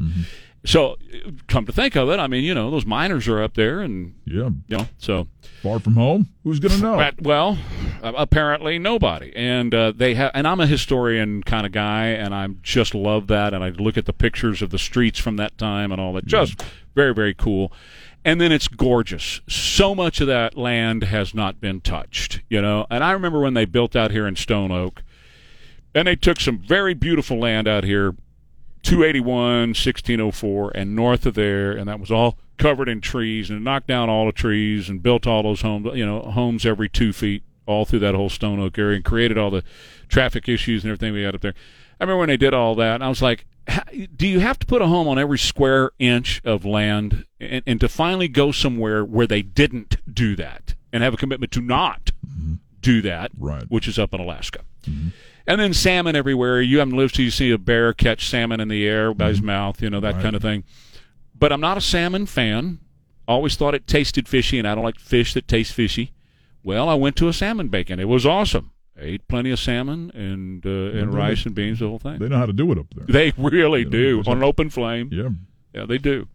[0.63, 3.55] So, uh, come to think of it, I mean, you know, those miners are up
[3.55, 4.49] there, and Yeah.
[4.67, 5.27] you know, so
[5.63, 6.27] Far from home.
[6.43, 6.97] Who's going to know?
[6.97, 7.57] but, well,
[8.03, 9.31] uh, apparently nobody.
[9.35, 13.27] And uh, they have, and I'm a historian kind of guy, and I just love
[13.27, 13.53] that.
[13.53, 16.25] And I look at the pictures of the streets from that time and all that.
[16.25, 16.63] Just
[16.95, 17.71] very, very cool.
[18.23, 19.41] And then it's gorgeous.
[19.47, 22.85] So much of that land has not been touched, you know.
[22.91, 25.01] And I remember when they built out here in Stone Oak,
[25.95, 28.13] and they took some very beautiful land out here
[28.83, 33.87] 281, 1604, and north of there, and that was all covered in trees, and knocked
[33.87, 37.43] down all the trees and built all those homes, you know, homes every two feet
[37.65, 39.63] all through that whole Stone Oak area, and created all the
[40.09, 41.53] traffic issues and everything we had up there.
[41.99, 43.45] I remember when they did all that, and I was like,
[44.15, 47.79] do you have to put a home on every square inch of land, and, and
[47.79, 52.11] to finally go somewhere where they didn't do that, and have a commitment to not
[52.25, 52.55] mm-hmm.
[52.81, 53.63] do that, Right.
[53.69, 54.61] which is up in Alaska.
[54.85, 55.09] Mm-hmm.
[55.47, 56.61] And then salmon everywhere.
[56.61, 59.41] You haven't lived till you see a bear catch salmon in the air by his
[59.41, 60.23] mouth, you know, that Right.
[60.23, 60.63] kind of thing.
[61.37, 62.79] But I'm not a salmon fan.
[63.27, 66.11] Always thought it tasted fishy, and I don't like fish that taste fishy.
[66.63, 67.99] Well, I went to a salmon bacon.
[67.99, 68.71] It was awesome.
[68.99, 72.19] I ate plenty of salmon and uh, and rice and beans, the whole thing.
[72.19, 73.05] They know how to do it up there.
[73.07, 75.09] They really do on an open flame.
[75.11, 75.29] Yeah.
[75.73, 76.27] Yeah, they do.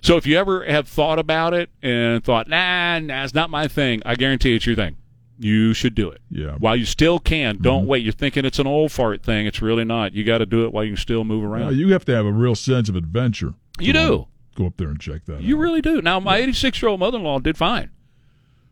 [0.00, 3.68] So if you ever have thought about it and thought, nah, nah, it's not my
[3.68, 4.96] thing, I guarantee it's your thing.
[5.42, 6.20] You should do it.
[6.30, 6.56] Yeah.
[6.58, 7.88] While you still can, don't Mm-hmm.
[7.88, 8.04] wait.
[8.04, 9.46] You're thinking it's an old fart thing.
[9.46, 10.12] It's really not.
[10.12, 11.76] You got to do it while you can still move Now, around.
[11.76, 13.54] you have to have a real sense of adventure.
[13.78, 14.26] You do.
[14.54, 15.60] Go up there and check that You out.
[15.60, 16.02] really do.
[16.02, 17.88] Now, my 86 year old mother in law did fine.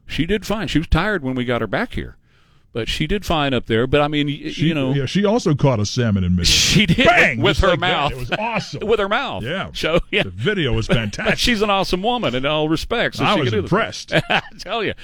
[0.06, 0.68] She did fine.
[0.68, 2.16] She was tired when we got her back here,
[2.72, 3.86] but she did fine up there.
[3.86, 6.46] But I mean, y- She, you know, yeah, she also caught a salmon in mid.
[6.46, 7.40] she did Bang!
[7.40, 7.86] with her like that.
[7.86, 8.12] mouth.
[8.12, 8.80] It was awesome.
[8.86, 9.42] with her mouth.
[9.42, 9.70] Yeah.
[9.74, 11.38] So yeah, The video was fantastic.
[11.38, 13.18] she's an awesome woman in all respects.
[13.18, 13.70] so I she was can do this.
[13.72, 14.12] impressed.
[14.30, 14.94] I tell you,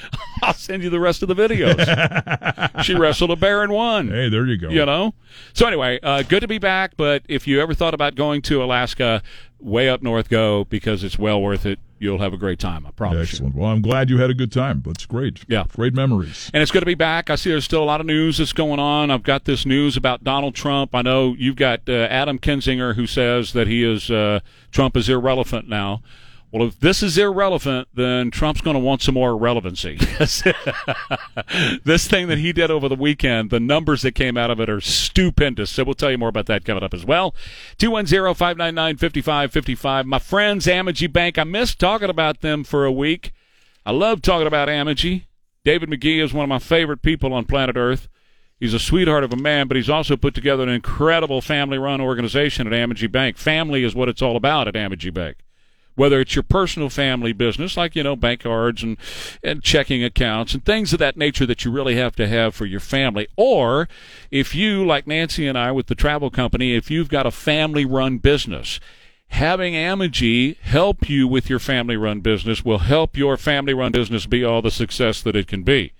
[0.43, 2.85] I'll send you the rest of the videos.
[2.85, 4.09] she wrestled a bear and won.
[4.09, 4.69] hey, there you go.
[4.69, 5.15] You know.
[5.53, 6.97] So anyway, uh, good to be back.
[6.97, 9.23] But if you ever thought about going to Alaska,
[9.65, 11.79] way up north, go because it's well worth it.
[11.99, 12.87] You'll have a great time.
[12.87, 13.23] I promise you.
[13.23, 13.55] Excellent.
[13.55, 14.83] Well, I'm glad you had a good time.
[14.85, 15.43] That's great.
[15.49, 15.65] Yeah.
[15.75, 16.51] Great memories.
[16.53, 17.31] And it's good to be back.
[17.31, 19.11] I see there's still a lot of news that's going on.
[19.11, 20.95] I've got this news about Donald Trump.
[20.95, 24.41] I know you've got uh, Adam Kinzinger who says that he is uh,
[24.71, 26.03] Trump is irrelevant now.
[26.55, 29.97] Well, if this is irrelevant, then Trump's going to want some more relevancy.
[31.85, 34.71] this thing that he did over the weekend, the numbers that came out of it
[34.71, 35.71] are stupendous.
[35.71, 37.35] So we'll tell you more about that coming up as well.
[37.79, 40.05] 210-599-5555.
[40.05, 41.39] My friends, Amegy Bank.
[41.39, 43.33] I missed talking about them for a week.
[43.85, 45.25] I love talking about Amegy.
[45.65, 48.07] David McGee is one of my favorite people on planet Earth.
[48.61, 52.01] He's a sweetheart of a man, but he's also put together an incredible family run
[52.01, 53.39] organization at Amegy Bank.
[53.39, 55.39] Family is what it's all about at Amegy Bank.
[55.95, 58.97] Whether it's your personal family business, like, you know, bank cards and,
[59.43, 62.67] and checking accounts and things of that nature that you really have to have for
[62.67, 63.89] your family, or
[64.31, 67.85] if you, like Nancy and I with the travel company, if you've got a family
[67.85, 68.81] run business,
[69.29, 74.27] having Amegy help you with your family run business will help your family run business
[74.27, 75.93] be all the success that it can be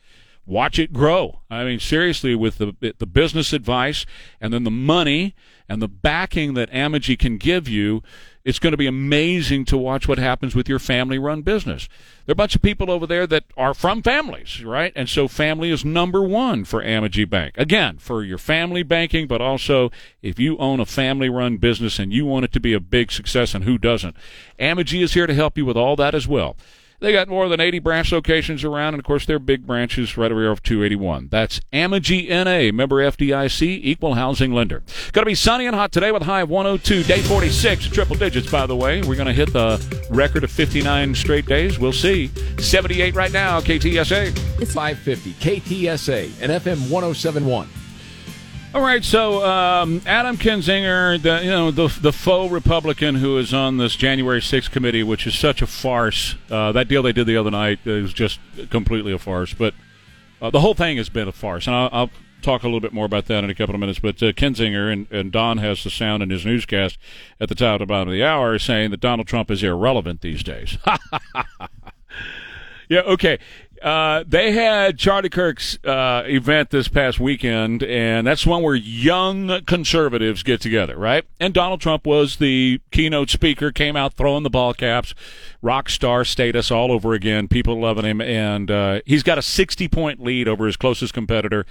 [0.47, 1.41] watch it grow.
[1.51, 4.05] I mean, seriously, with the the business advice
[4.41, 5.35] and then the money
[5.69, 8.03] and the backing that Amegy can give you,
[8.45, 11.89] it's going to be amazing to watch what happens with your family-run business.
[12.27, 14.93] There are a bunch of people over there that are from families, right?
[14.95, 17.55] And so family is number one for Amegy Bank.
[17.57, 19.91] Again, for your family banking, but also
[20.21, 23.55] if you own a family-run business and you want it to be a big success,
[23.55, 24.15] and who doesn't?
[24.59, 26.57] Amegy is here to help you with all that as well.
[27.01, 30.31] They got more than 80 branch locations around, and of course, their big branches right
[30.31, 31.29] over off 281.
[31.31, 34.83] That's Amegy NA, member FDIC, equal housing lender.
[35.13, 38.51] Going to be sunny and hot today with high of 102, day 46, triple digits,
[38.51, 39.03] by the way.
[39.03, 41.79] We're going to hit the record of 59 straight days.
[41.79, 42.29] We'll see.
[42.59, 44.61] 78 right now, KTSA.
[44.61, 47.69] It's 550 KTSA and FM 1071.
[48.75, 53.55] All right, so um, Adam Kinzinger, the you know the the faux Republican who is
[53.55, 56.35] on this January 6th committee, which is such a farce.
[56.51, 59.55] Uh, that deal they did the other night is just completely a farce.
[59.55, 59.75] But
[60.43, 62.11] uh, the whole thing has been a farce, and I'll, I'll,
[62.43, 64.01] talk a little bit more about that in a couple of minutes.
[64.01, 66.99] But uh, Kinzinger and, and Don has the sound in his newscast
[67.41, 70.43] at the top the bottom of the hour saying that Donald Trump is irrelevant these
[70.43, 70.79] days.
[72.89, 73.39] yeah, okay.
[73.85, 79.63] Uh, they had Charlie Kirk's uh, event this past weekend, and that's one where young
[79.67, 81.27] conservatives get together, right?
[81.39, 85.15] And Donald Trump was the keynote speaker, came out throwing the ball caps,
[85.61, 87.47] rock star status all over again.
[87.47, 91.67] People loving him, and uh, he's got a 60 point lead over his closest competitor.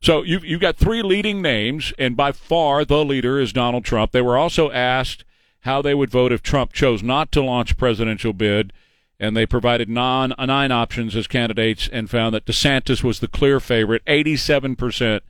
[0.00, 4.12] So you've, you've got three leading names, and by far the leader is Donald Trump.
[4.12, 5.24] They were also asked
[5.62, 8.72] how they would vote if Trump chose not to launch a presidential bid,
[9.18, 13.58] and they provided non, nine options as candidates and found that DeSantis was the clear
[13.58, 15.22] favorite, 87%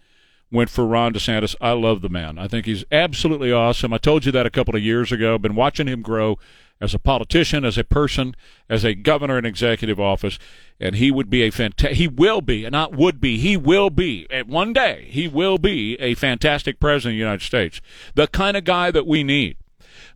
[0.50, 1.54] went for Ron DeSantis.
[1.60, 2.38] I love the man.
[2.38, 3.92] I think he's absolutely awesome.
[3.92, 5.38] I told you that a couple of years ago.
[5.38, 6.38] Been watching him grow
[6.80, 8.34] as a politician, as a person,
[8.68, 10.38] as a governor in executive office,
[10.78, 11.96] and he would be a fantastic.
[11.98, 13.38] He will be, and not would be.
[13.38, 14.26] He will be.
[14.30, 17.80] At one day, he will be a fantastic president of the United States.
[18.14, 19.56] The kind of guy that we need.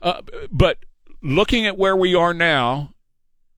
[0.01, 0.78] Uh, but
[1.20, 2.95] looking at where we are now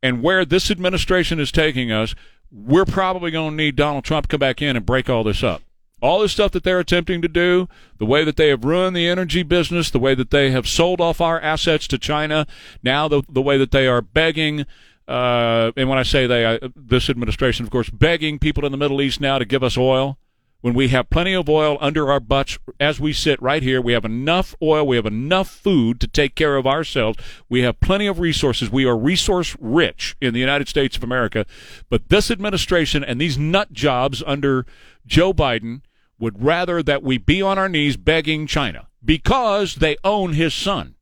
[0.03, 2.15] and where this administration is taking us,
[2.51, 5.43] we're probably going to need Donald Trump to come back in and break all this
[5.43, 5.63] up
[6.05, 9.09] all the stuff that they're attempting to do, the way that they have ruined the
[9.09, 12.47] energy business, the way that they have sold off our assets to China,
[12.83, 14.67] now the, the way that they are begging,
[15.09, 18.77] uh, and when I say they, I, this administration, of course, begging people in the
[18.77, 20.19] Middle East now to give us oil.
[20.61, 23.95] When we have plenty of oil under our butts as we sit right here, we
[23.95, 27.19] have enough oil, we have enough food to take care of ourselves.
[27.49, 28.71] We have plenty of resources.
[28.71, 31.47] We are resource rich in the United States of America.
[31.89, 34.65] But this administration and these nut jobs under
[35.07, 35.83] Joe Biden
[36.19, 40.95] would rather that we be on our knees begging China because they own his son.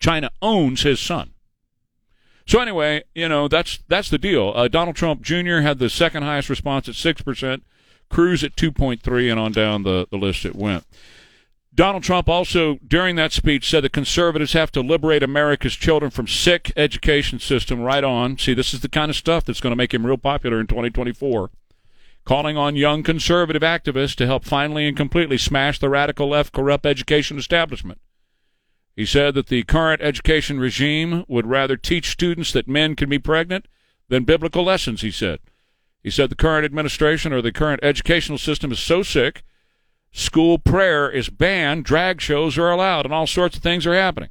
[0.00, 1.32] China owns his son.
[2.46, 4.52] So anyway, you know that's that's the deal.
[4.54, 5.58] Uh, Donald Trump Jr.
[5.60, 7.62] had the second highest response at six percent,
[8.08, 10.84] Cruz at two point three, and on down the, the list it went.
[11.74, 16.26] Donald Trump also, during that speech, said the conservatives have to liberate America's children from
[16.26, 17.82] sick education system.
[17.82, 18.38] Right on.
[18.38, 20.66] See, this is the kind of stuff that's going to make him real popular in
[20.66, 21.50] 2024
[22.28, 26.84] calling on young conservative activists to help finally and completely smash the radical left corrupt
[26.84, 27.98] education establishment.
[28.94, 33.18] He said that the current education regime would rather teach students that men can be
[33.18, 33.66] pregnant
[34.10, 35.38] than biblical lessons, he said.
[36.02, 39.42] He said the current administration or the current educational system is so sick,
[40.12, 44.28] school prayer is banned, drag shows are allowed, and all sorts of things are happening.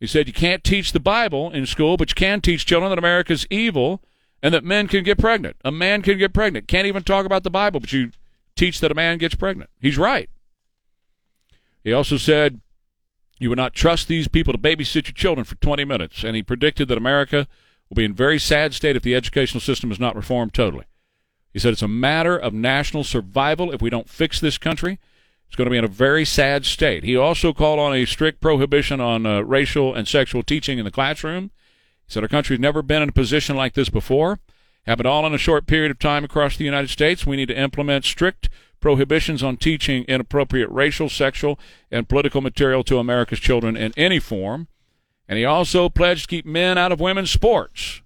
[0.00, 2.98] He said you can't teach the Bible in school, but you can teach children that
[2.98, 4.02] America is evil
[4.42, 5.56] and that men can get pregnant.
[5.64, 6.68] A man can get pregnant.
[6.68, 8.12] Can't even talk about the Bible, but you
[8.56, 9.70] teach that a man gets pregnant.
[9.80, 10.30] He's right.
[11.82, 12.60] He also said
[13.38, 16.42] you would not trust these people to babysit your children for 20 minutes, and he
[16.42, 17.46] predicted that America
[17.88, 20.84] will be in very sad state if the educational system is not reformed totally.
[21.52, 24.98] He said it's a matter of national survival if we don't fix this country.
[25.46, 27.04] It's going to be in a very sad state.
[27.04, 30.90] He also called on a strict prohibition on uh, racial and sexual teaching in the
[30.90, 31.50] classroom.
[32.08, 34.38] He said our country's never been in a position like this before.
[34.86, 37.26] Happened all in a short period of time across the United States.
[37.26, 38.48] We need to implement strict
[38.80, 41.58] prohibitions on teaching inappropriate racial, sexual,
[41.90, 44.68] and political material to America's children in any form.
[45.28, 48.00] And he also pledged to keep men out of women's sports.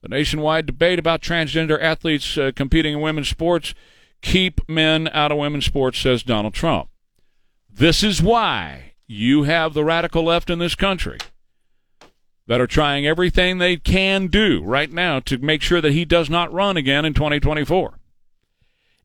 [0.00, 3.74] The nationwide debate about transgender athletes uh, competing in women's sports
[4.22, 6.88] keep men out of women's sports, says Donald Trump.
[7.70, 11.18] This is why you have the radical left in this country
[12.50, 16.28] that are trying everything they can do right now to make sure that he does
[16.28, 17.96] not run again in 2024.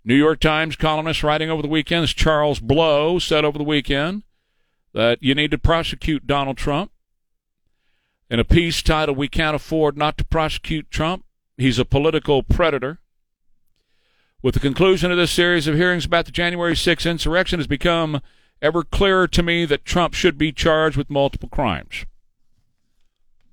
[0.03, 4.23] New York Times columnist writing over the weekend, Charles Blow, said over the weekend
[4.93, 6.91] that you need to prosecute Donald Trump.
[8.31, 11.23] In a piece titled We Can't Afford Not to Prosecute Trump,
[11.55, 12.97] he's a political predator.
[14.41, 18.21] With the conclusion of this series of hearings about the January 6th insurrection, has become
[18.59, 22.07] ever clearer to me that Trump should be charged with multiple crimes.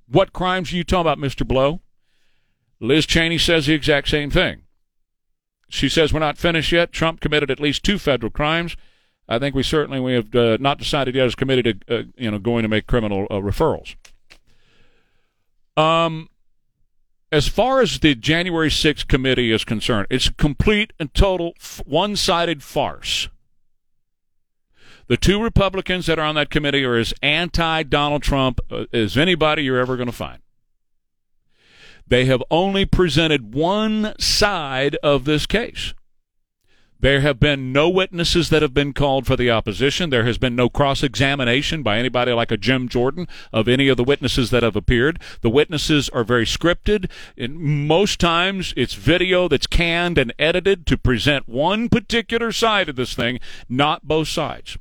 [0.07, 1.47] What crimes are you talking about, Mr.
[1.47, 1.81] Blow?
[2.79, 4.63] Liz Cheney says the exact same thing.
[5.69, 6.91] She says we're not finished yet.
[6.91, 8.75] Trump committed at least two federal crimes.
[9.27, 12.29] I think we certainly we have uh, not decided yet as committed to uh, you
[12.29, 13.95] know going to make criminal uh, referrals.
[15.75, 16.29] Um,
[17.31, 21.81] as far as the January 6th committee is concerned, it's a complete and total f-
[21.87, 23.27] one-sided farce.
[25.07, 29.63] The two Republicans that are on that committee are as anti-Donald Trump uh, as anybody
[29.63, 30.39] you're ever going to find.
[32.07, 35.93] They have only presented one side of this case.
[36.99, 40.09] There have been no witnesses that have been called for the opposition.
[40.09, 43.97] There has been no cross examination by anybody like a Jim Jordan of any of
[43.97, 45.19] the witnesses that have appeared.
[45.41, 47.09] The witnesses are very scripted.
[47.37, 53.13] Most times it's video that's canned and edited to present one particular side of this
[53.13, 54.77] thing, not both sides.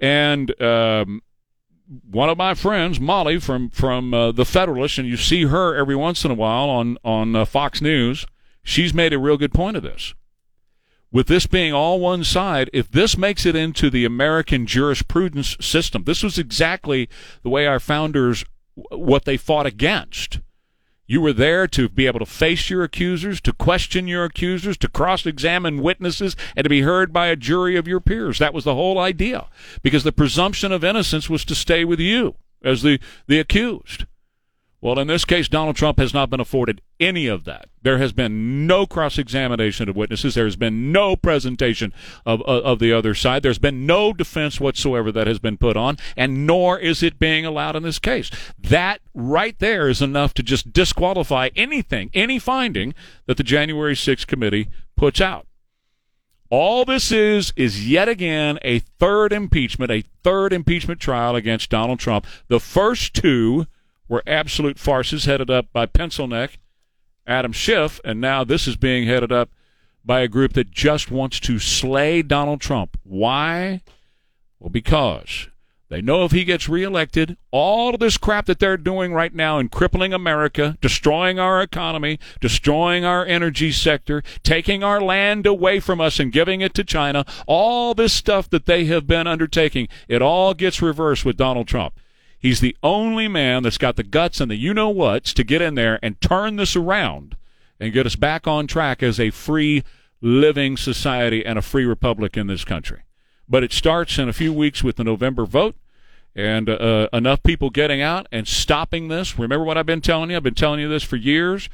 [0.00, 1.22] And um,
[2.10, 5.96] one of my friends, Mollie from from uh, the Federalist, and you see her every
[5.96, 8.26] once in a while on on uh, Fox News.
[8.62, 10.14] She's made a real good point of this
[11.10, 16.04] with this being all one side, if this makes it into the American jurisprudence system,
[16.04, 17.08] this was exactly
[17.42, 18.44] the way our founders
[18.74, 20.40] what they fought against.
[21.10, 24.88] You were there to be able to face your accusers, to question your accusers, to
[24.88, 28.38] cross examine witnesses, and to be heard by a jury of your peers.
[28.38, 29.46] That was the whole idea.
[29.82, 34.04] Because the presumption of innocence was to stay with you as the, the accused.
[34.80, 37.68] Well, in this case, Donald Trump has not been afforded any of that.
[37.82, 40.36] There has been no cross examination of witnesses.
[40.36, 41.92] There has been no presentation
[42.24, 43.42] of, of, of, the other side.
[43.42, 47.44] There's been no defense whatsoever that has been put on, and nor is it being
[47.44, 48.30] allowed in this case.
[48.56, 52.94] That right there is enough to just disqualify anything, any finding
[53.26, 55.48] that the January 6th committee puts out.
[56.50, 61.98] All this is, is yet again a third impeachment, a third impeachment trial against Donald
[61.98, 62.26] Trump.
[62.46, 63.66] The first two
[64.08, 66.58] were absolute farces headed up by pencil neck
[67.28, 69.50] Adam Schiff, and now this is being headed up
[70.04, 72.96] by a group that just wants to slay Donald Trump.
[73.02, 73.82] Why?
[74.58, 75.48] Well, because
[75.90, 79.58] they know if he gets reelected, all of this crap that they're doing right now
[79.58, 86.00] in crippling America, destroying our economy, destroying our energy sector, taking our land away from
[86.00, 90.22] us and giving it to China, all this stuff that they have been undertaking, it
[90.22, 91.94] all gets reversed with Donald Trump.
[92.38, 95.60] He's the only man that's got the guts and the you know whats to get
[95.60, 97.36] in there and turn this around
[97.80, 99.82] and get us back on track as a free
[100.20, 103.02] living society and a free republic in this country.
[103.48, 105.74] But it starts in a few weeks with the November vote
[106.34, 109.38] and uh, enough people getting out and stopping this.
[109.38, 110.36] Remember what I've been telling you?
[110.36, 111.68] I've been telling you this for years.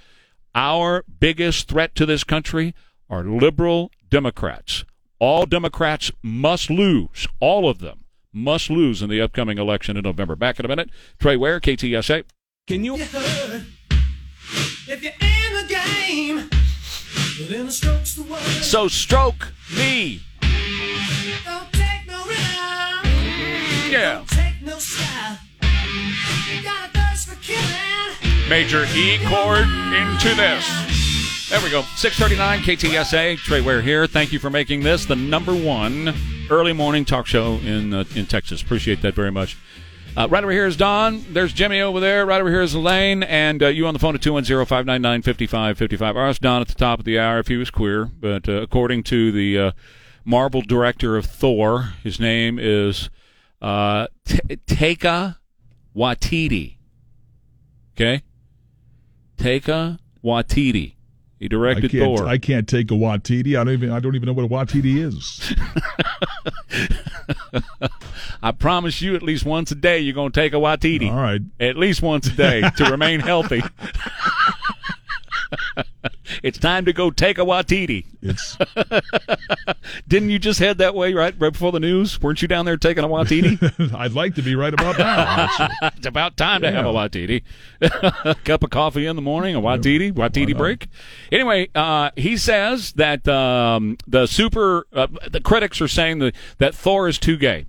[0.54, 2.74] Our biggest threat to this country
[3.10, 4.84] are liberal Democrats.
[5.18, 8.03] All Democrats must lose, all of them
[8.34, 10.34] must lose in the upcoming election in November.
[10.36, 10.90] Back in a minute.
[11.18, 12.24] Trey Ware, KTSA.
[12.66, 12.96] Can you?
[12.96, 13.12] If
[15.02, 16.50] you're in the game,
[17.48, 18.40] then stroke's the word.
[18.40, 20.20] So stroke me.
[21.44, 23.90] Don't take no rhythm.
[23.90, 24.14] Yeah.
[24.14, 25.38] Don't take no style.
[26.62, 28.48] Got a thirst for killing.
[28.48, 30.93] Major E chord into this.
[31.50, 31.82] There we go.
[31.96, 33.36] 639 KTSA.
[33.36, 34.06] Trey Ware here.
[34.06, 36.14] Thank you for making this the number one
[36.50, 38.62] early morning talk show in uh, in Texas.
[38.62, 39.56] Appreciate that very much.
[40.16, 41.24] Uh, right over here is Don.
[41.32, 42.24] There's Jimmy over there.
[42.24, 43.22] Right over here is Elaine.
[43.24, 46.16] And uh, you on the phone at 210 599 5555.
[46.16, 48.62] I asked Don at the top of the hour if he was queer, but uh,
[48.62, 49.72] according to the uh,
[50.24, 53.10] Marvel director of Thor, his name is
[53.60, 55.36] uh, Taika
[55.94, 56.76] Waititi.
[57.94, 58.22] Okay?
[59.36, 60.93] Taika Waititi.
[61.44, 62.16] He I directed can't.
[62.16, 62.26] Thor.
[62.26, 63.48] I can't take a Watiti.
[63.60, 63.90] I don't even.
[63.90, 65.54] I don't even know what a Watiti is.
[68.42, 71.10] I promise you, at least once a day, you're going to take a Waititi.
[71.10, 71.42] All right.
[71.60, 73.62] At least once a day to remain healthy.
[76.42, 78.06] it's time to go take a Watiti.
[78.22, 78.56] It's
[80.08, 82.20] Didn't you just head that way right right before the news?
[82.20, 83.94] Weren't you down there taking a Watiti?
[83.94, 85.48] I'd like to be right about now.
[85.96, 86.92] it's about time to have a.
[86.94, 87.42] Watiti.
[87.80, 90.88] a cup of coffee in the morning, a Watiti, Watiti break.
[91.32, 96.74] Anyway, uh, he says that um, the super uh, the critics are saying that that
[96.74, 97.66] Thor is too gay.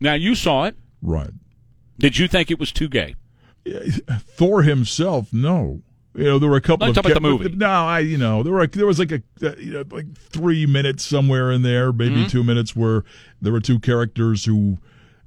[0.00, 0.76] Now you saw it.
[1.00, 1.30] Right.
[1.98, 3.14] Did you think it was too gay?
[4.36, 5.82] Thor himself, no.
[6.18, 7.56] You know, there were a couple I'm of talking about the movie.
[7.56, 10.66] No, I you know there were there was like a uh, you know, like three
[10.66, 12.26] minutes somewhere in there, maybe Mm-hmm.
[12.28, 13.04] two minutes where
[13.40, 14.78] there were two characters who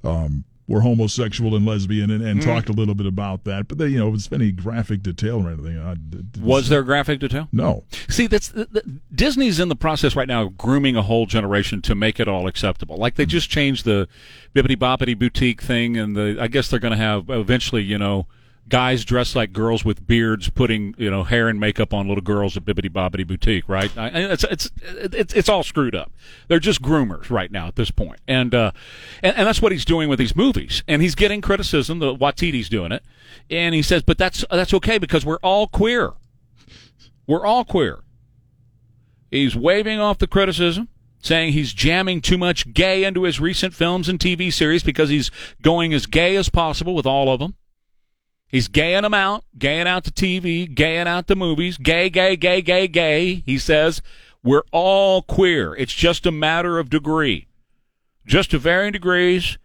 [0.04, 2.40] um, were homosexual and lesbian and, Mm-hmm.
[2.40, 3.68] talked a little bit about that.
[3.68, 5.78] But they, you know, it was any graphic detail or anything.
[5.78, 5.96] I,
[6.40, 7.48] Was there graphic detail?
[7.52, 7.84] no?
[8.08, 8.84] See, that's th- th-
[9.14, 12.46] Disney's in the process right now of grooming a whole generation to make it all
[12.46, 12.96] acceptable.
[12.96, 14.08] Like they just changed the
[14.54, 18.26] Bibbidi Bobbidi Boutique thing, and the I guess they're going to have eventually, you know,
[18.68, 22.56] guys dressed like girls with beards putting you know hair and makeup on little girls
[22.56, 23.68] at Bibbidi Bobbidi Boutique.
[23.68, 23.96] Right?
[23.96, 26.12] I, it's it's it's it's all screwed up.
[26.48, 28.72] They're just groomers right now at this point, and uh,
[29.22, 31.98] and, and that's what he's doing with these movies, and he's getting criticism.
[31.98, 33.02] The Watiti's doing it,
[33.50, 36.12] and he says, but that's that's okay because we're all queer.
[37.26, 38.00] We're all queer.
[39.30, 40.88] He's waving off the criticism,
[41.20, 45.30] saying he's jamming too much gay into his recent films and TV series because he's
[45.62, 47.54] going as gay as possible with all of them.
[48.52, 52.60] He's gaying them out, gaying out the TV, gaying out the movies, gay, gay, gay,
[52.60, 53.42] gay, gay.
[53.46, 54.02] He says,
[54.44, 55.74] we're all queer.
[55.74, 57.46] It's just a matter of degree.
[58.26, 59.56] Just to varying degrees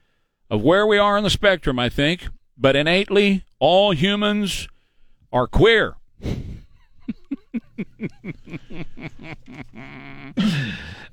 [0.49, 2.29] of where we are on the spectrum, I think.
[2.57, 4.69] But innately, all humans
[5.33, 5.97] are queer.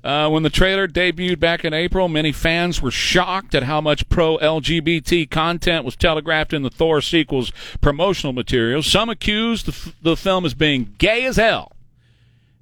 [0.05, 4.07] Uh, when the trailer debuted back in April, many fans were shocked at how much
[4.07, 7.51] pro LGBT content was telegraphed in the Thor sequel's
[7.81, 8.85] promotional materials.
[8.85, 11.71] Some accused the, f- the film as being gay as hell.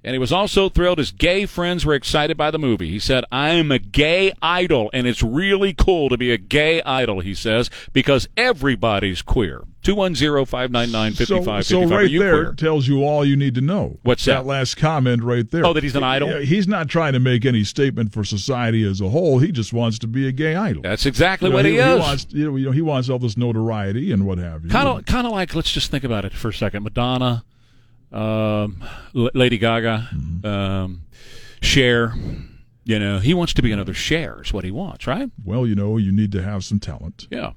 [0.04, 2.90] And he was also thrilled his gay friends were excited by the movie.
[2.90, 6.82] He said, I am a gay idol, and it's really cool to be a gay
[6.82, 9.62] idol, he says, because everybody's queer.
[9.82, 11.90] 210 599 So, so 5555.
[11.90, 12.54] Right there queer?
[12.54, 13.98] tells you all you need to know.
[14.02, 14.44] What's that?
[14.46, 15.64] last comment right there?
[15.64, 16.38] Oh, that he's an idol?
[16.40, 19.38] He's not trying to make any statement for society as a whole.
[19.38, 20.82] He just wants to be a gay idol.
[20.82, 21.98] That's exactly You know, what he, he, is.
[22.00, 22.26] wants.
[22.30, 24.70] You know, you know, he wants all this notoriety and what have you.
[24.70, 27.42] kind of kind of like let's just think about it for a second madonna
[28.14, 28.82] um,
[29.14, 30.08] L- lady gaga
[30.44, 31.02] um,
[31.60, 32.14] Cher.
[32.84, 35.74] you know he wants to be another Cher is what he wants right Well, you
[35.74, 37.26] know, you need to have some talent.
[37.30, 37.52] yeah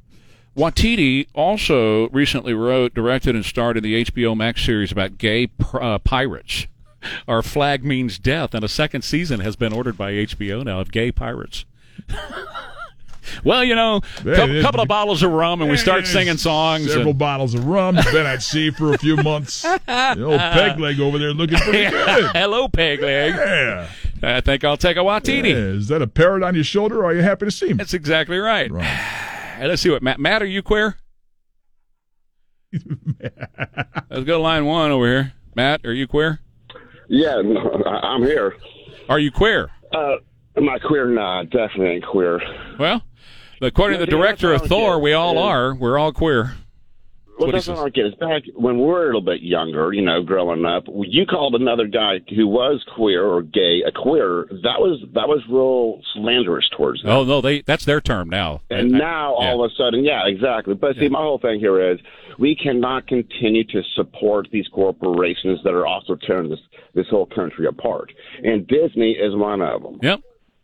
[0.56, 5.80] Watiti also recently wrote, directed, and starred in the HBO Max series about gay pr-
[5.80, 6.66] uh, pirates.
[7.28, 10.92] Our flag means death, and a second season has been ordered by HBO now of
[10.92, 11.66] gay pirates.
[13.44, 16.88] well, you know, a Hey, couple of bottles of rum, and we start singing songs.
[16.88, 17.96] Several and- bottles of rum.
[17.96, 19.66] Been at sea for a few months.
[19.88, 22.26] The old peg leg over there looking pretty good.
[22.36, 23.34] Hello, peg leg.
[23.36, 23.90] Yeah.
[24.24, 25.50] I think I'll take a Watiti.
[25.50, 27.74] Yeah, Is that a parrot on your shoulder, or are you happy to see me?
[27.74, 28.72] That's exactly right.
[28.72, 29.58] Right.
[29.62, 30.20] Let's see what Matt.
[30.20, 30.98] Matt, are you queer?
[32.74, 35.34] Let's go to line one over here.
[35.56, 36.40] Matt, are you queer?
[37.08, 38.56] Yeah, no, I- I'm here.
[39.10, 39.70] Are you queer?
[39.94, 40.18] Uh,
[40.58, 41.06] am I queer?
[41.08, 42.42] Nah, definitely ain't queer.
[42.80, 43.04] Well,
[43.62, 45.42] according to the Yeah, director of I Thor, we all Yeah.
[45.42, 45.76] are.
[45.76, 46.54] We're all queer.
[47.40, 47.78] Well, that's what.
[47.78, 48.08] I get.
[48.08, 50.86] Is back when we were a little bit younger, you know, growing up.
[50.88, 54.48] You called another guy who was queer or gay a queer.
[54.64, 57.12] That was that was real slanderous towards them.
[57.12, 58.62] Oh no, they that's their term now.
[58.72, 59.50] And I- I- now yeah.
[59.50, 60.74] all of a sudden, yeah, exactly.
[60.74, 62.00] But see, my whole thing here is
[62.40, 66.60] we cannot continue to support these corporations that are also tearing this
[66.96, 68.12] this whole country apart.
[68.44, 70.00] And Disney is one of them.
[70.02, 70.22] Yep.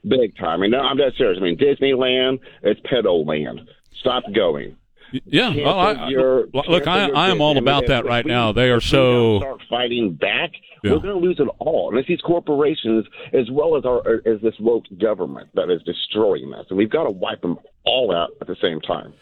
[0.08, 0.60] Big time.
[0.60, 1.38] I mean, no, I'm dead serious.
[1.40, 3.62] I mean, Disneyland, it's pedo land.
[4.00, 4.76] Stop going.
[5.26, 5.54] Yeah.
[5.54, 8.52] Cancel Well, I, your- look, I, I am all about that right we- now.
[8.52, 9.40] They are if we don't so.
[9.40, 10.52] start fighting back.
[10.84, 10.92] Yeah.
[10.92, 14.22] We're going to lose it all, and it's these corporations as well as our er,
[14.26, 18.14] as this woke government that is destroying us, and we've got to wipe them all
[18.14, 19.14] out at the same time.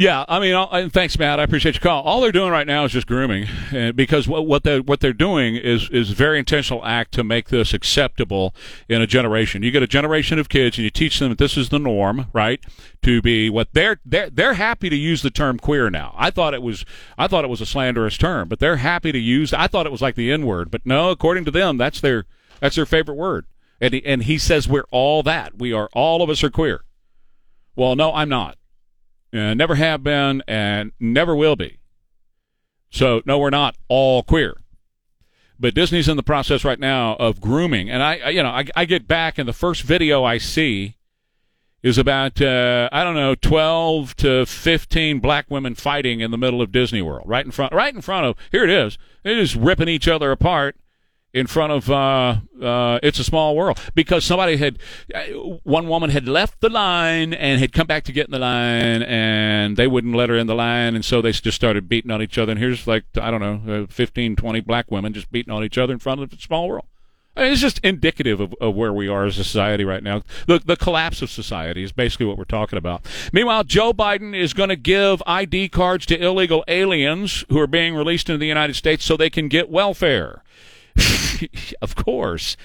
[0.00, 1.40] Yeah, I mean, I'll- thanks, Matt.
[1.40, 2.04] I appreciate your call.
[2.04, 5.12] All they're doing right now is just grooming, and because what what they what they're
[5.12, 8.54] doing is is a very intentional act to make this acceptable
[8.88, 9.64] in a generation.
[9.64, 12.26] You get a generation of kids, and you teach them that this is the norm,
[12.32, 12.60] right?
[13.02, 16.14] To be what they're they're they're happy to use the term queer now.
[16.16, 16.84] I thought it was
[17.18, 19.52] I thought it was a slanderous term, but they're happy to use.
[19.52, 22.24] I thought it was like the N word, but no, according to them, that's their
[22.60, 23.46] that's their favorite word.
[23.80, 25.58] And he, and he says we're all that.
[25.58, 26.84] We are all of us are queer.
[27.74, 28.57] Well, no, I'm not.
[29.32, 31.78] Uh, never have been and never will be.
[32.90, 34.56] So no, we're not all queer.
[35.60, 38.64] But Disney's in the process right now of grooming, and I, I you know, I,
[38.76, 40.96] I get back, and the first video I see
[41.82, 46.62] is about uh, I don't know, twelve to fifteen black women fighting in the middle
[46.62, 48.36] of Disney World, right in front, right in front of.
[48.52, 48.98] Here it is.
[49.24, 50.76] They're just ripping each other apart
[51.34, 54.78] in front of uh, uh, It's a Small World because somebody had
[55.14, 55.20] uh,
[55.62, 59.02] one woman had left the line and had come back to get in the line
[59.02, 62.22] and they wouldn't let her in the line and so they just started beating on
[62.22, 65.52] each other and here's like I don't know uh, 15 20 black women just beating
[65.52, 66.86] on each other in front of It's a Small World.
[67.36, 70.22] I mean, it's just indicative of, of where we are as a society right now.
[70.48, 73.06] The, the collapse of society is basically what we're talking about.
[73.32, 77.94] Meanwhile, Joe Biden is going to give ID cards to illegal aliens who are being
[77.94, 80.42] released into the United States so they can get welfare.
[81.82, 82.56] of course.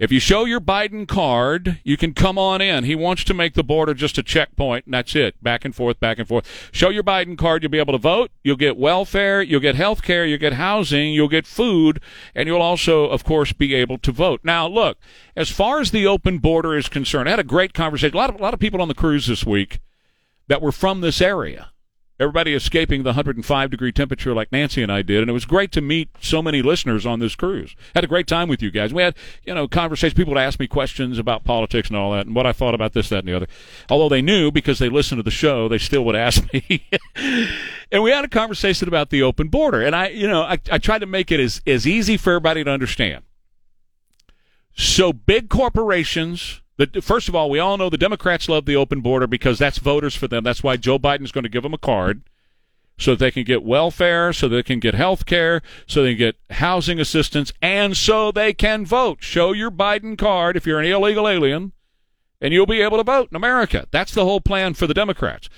[0.00, 2.84] If you show your Biden card, you can come on in.
[2.84, 5.42] He wants to make the border just a checkpoint, and that's it.
[5.42, 6.70] Back and forth, back and forth.
[6.72, 8.30] Show your Biden card, you'll be able to vote.
[8.42, 12.00] You'll get welfare, you'll get health care, you'll get housing, you'll get food,
[12.34, 14.40] and you'll also, of course, be able to vote.
[14.42, 14.96] Now, look,
[15.36, 18.14] as far as the open border is concerned, I had a great conversation.
[18.14, 19.80] A lot of, a lot of people on the cruise this week
[20.48, 21.72] that were from this area
[22.20, 25.22] everybody escaping the 105 degree temperature like Nancy and I did.
[25.22, 27.74] And it was great to meet so many listeners on this cruise.
[27.94, 28.92] Had a great time with you guys.
[28.92, 30.14] We had, you know, conversations.
[30.14, 32.92] People would ask me questions about politics and all that and what I thought about
[32.92, 33.46] this, that, and the other.
[33.88, 36.86] Although they knew because they listened to the show, they still would ask me.
[37.90, 39.80] and we had a conversation about the open border.
[39.80, 42.62] And I, you know, I, I tried to make it as, as easy for everybody
[42.62, 43.24] to understand.
[44.76, 49.00] So big corporations, the, first of all, we all know the Democrats love the open
[49.00, 50.44] border because that's voters for them.
[50.44, 52.22] That's why Joe Biden's going to give them a card
[52.98, 56.18] so that they can get welfare, so they can get health care, so they can
[56.18, 59.22] get housing assistance, and so they can vote.
[59.22, 61.72] Show your Biden card if you're an illegal alien,
[62.40, 63.86] and you'll be able to vote in America.
[63.90, 65.48] That's the whole plan for the Democrats.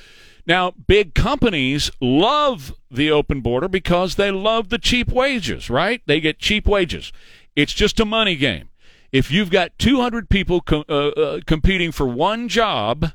[0.47, 6.03] Now, big companies love the open border because they love the cheap wages, right?
[6.07, 7.13] They get cheap wages.
[7.55, 8.69] It's just a money game
[9.13, 13.13] if you've got 200 people co- uh, uh, competing for one job,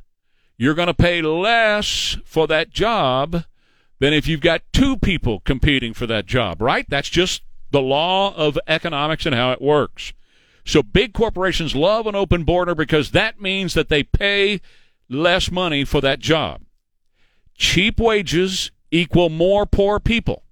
[0.55, 3.43] you're going to pay less for that job
[3.99, 6.85] than if you've got two people competing for that job, right?
[6.87, 7.41] That's just
[7.71, 10.13] the law of economics and how it works.
[10.63, 14.61] So big corporations love an open border because that means that they pay
[15.09, 16.61] less money for that job.
[17.55, 20.43] Cheap wages equal more poor people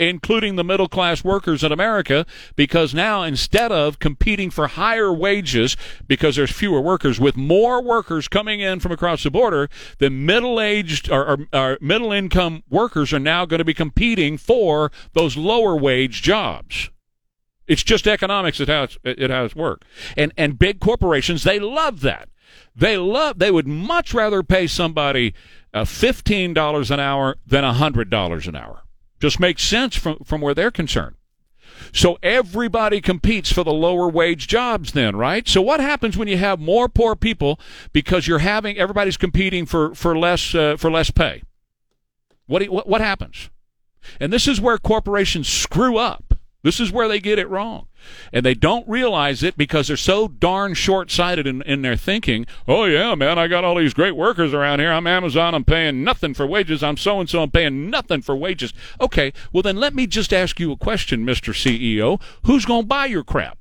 [0.00, 2.24] including the middle class workers in America,
[2.56, 5.76] because now instead of competing for higher wages
[6.06, 10.60] because there's fewer workers, with more workers coming in from across the border, the middle
[10.60, 15.36] aged or, or, or middle income workers are now going to be competing for those
[15.36, 16.90] lower wage jobs.
[17.66, 18.58] It's just economics.
[18.58, 19.84] It has it has work,
[20.16, 22.28] and and big corporations they love that.
[22.74, 23.38] They love.
[23.38, 25.34] They would much rather pay somebody
[25.72, 28.82] uh, fifteen dollars an hour than hundred dollars an hour.
[29.20, 31.16] Just makes sense from, from where they're concerned.
[31.92, 35.46] So everybody competes for the lower wage jobs then, right?
[35.48, 37.58] So what happens when you have more poor people
[37.92, 41.42] because you're having everybody's competing for for less uh, for less pay?
[42.46, 43.50] What, what what happens?
[44.18, 46.29] And this is where corporations screw up.
[46.62, 47.86] This is where they get it wrong.
[48.32, 52.46] And they don't realize it because they're so darn short sighted in, in their thinking.
[52.68, 54.92] Oh, yeah, man, I got all these great workers around here.
[54.92, 55.54] I'm Amazon.
[55.54, 56.82] I'm paying nothing for wages.
[56.82, 57.42] I'm so and so.
[57.42, 58.74] I'm paying nothing for wages.
[59.00, 61.54] Okay, well, then let me just ask you a question, Mr.
[61.54, 62.20] CEO.
[62.44, 63.59] Who's going to buy your crap?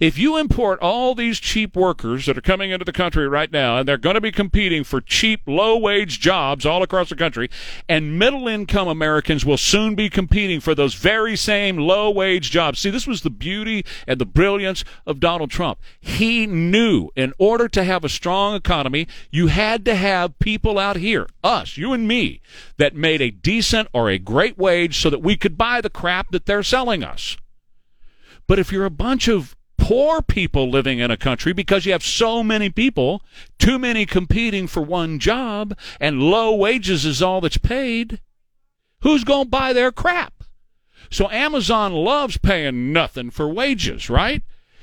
[0.00, 3.78] If you import all these cheap workers that are coming into the country right now,
[3.78, 7.48] and they're going to be competing for cheap, low wage jobs all across the country,
[7.88, 12.80] and middle income Americans will soon be competing for those very same low wage jobs.
[12.80, 15.78] See, this was the beauty and the brilliance of Donald Trump.
[16.00, 20.96] He knew in order to have a strong economy, you had to have people out
[20.96, 22.40] here, us, you and me,
[22.76, 26.30] that made a decent or a great wage so that we could buy the crap
[26.30, 27.36] that they're selling us.
[28.46, 32.04] But if you're a bunch of poor people living in a country because you have
[32.04, 33.20] so many people,
[33.58, 38.20] too many competing for one job, and low wages is all that's paid.
[39.00, 40.44] Who's going to buy their crap?
[41.10, 44.42] So Amazon loves paying nothing for wages, right?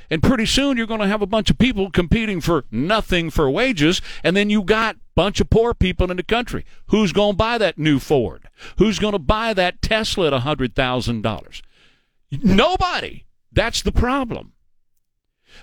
[0.09, 3.49] And pretty soon you're going to have a bunch of people competing for nothing for
[3.49, 6.65] wages, and then you got bunch of poor people in the country.
[6.87, 8.49] Who's going to buy that new Ford?
[8.77, 11.61] Who's going to buy that Tesla at $100,000?
[12.43, 13.23] Nobody.
[13.53, 14.51] That's the problem.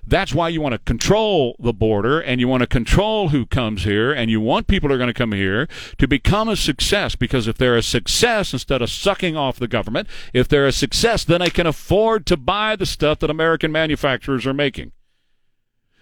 [0.07, 3.85] That's why you want to control the border and you want to control who comes
[3.85, 5.69] here and you want people who are going to come here
[5.99, 10.09] to become a success because if they're a success, instead of sucking off the government,
[10.33, 14.47] if they're a success, then they can afford to buy the stuff that American manufacturers
[14.47, 14.93] are making.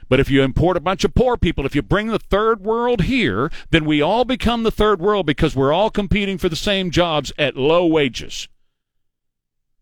[0.08, 3.02] But if you import a bunch of poor people, if you bring the third world
[3.02, 6.90] here, then we all become the third world because we're all competing for the same
[6.90, 8.48] jobs at low wages.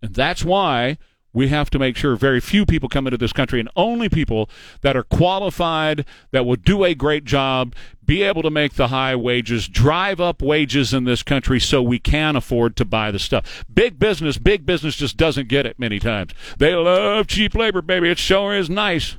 [0.00, 0.98] And that's why
[1.32, 4.50] we have to make sure very few people come into this country and only people
[4.82, 7.74] that are qualified, that will do a great job,
[8.04, 11.98] be able to make the high wages, drive up wages in this country so we
[11.98, 13.64] can afford to buy the stuff.
[13.72, 16.32] Big business, big business just doesn't get it many times.
[16.58, 18.10] They love cheap labor, baby.
[18.10, 19.16] It sure is nice.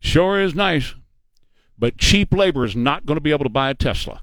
[0.00, 0.94] Sure is nice.
[1.78, 4.22] But cheap labor is not going to be able to buy a Tesla.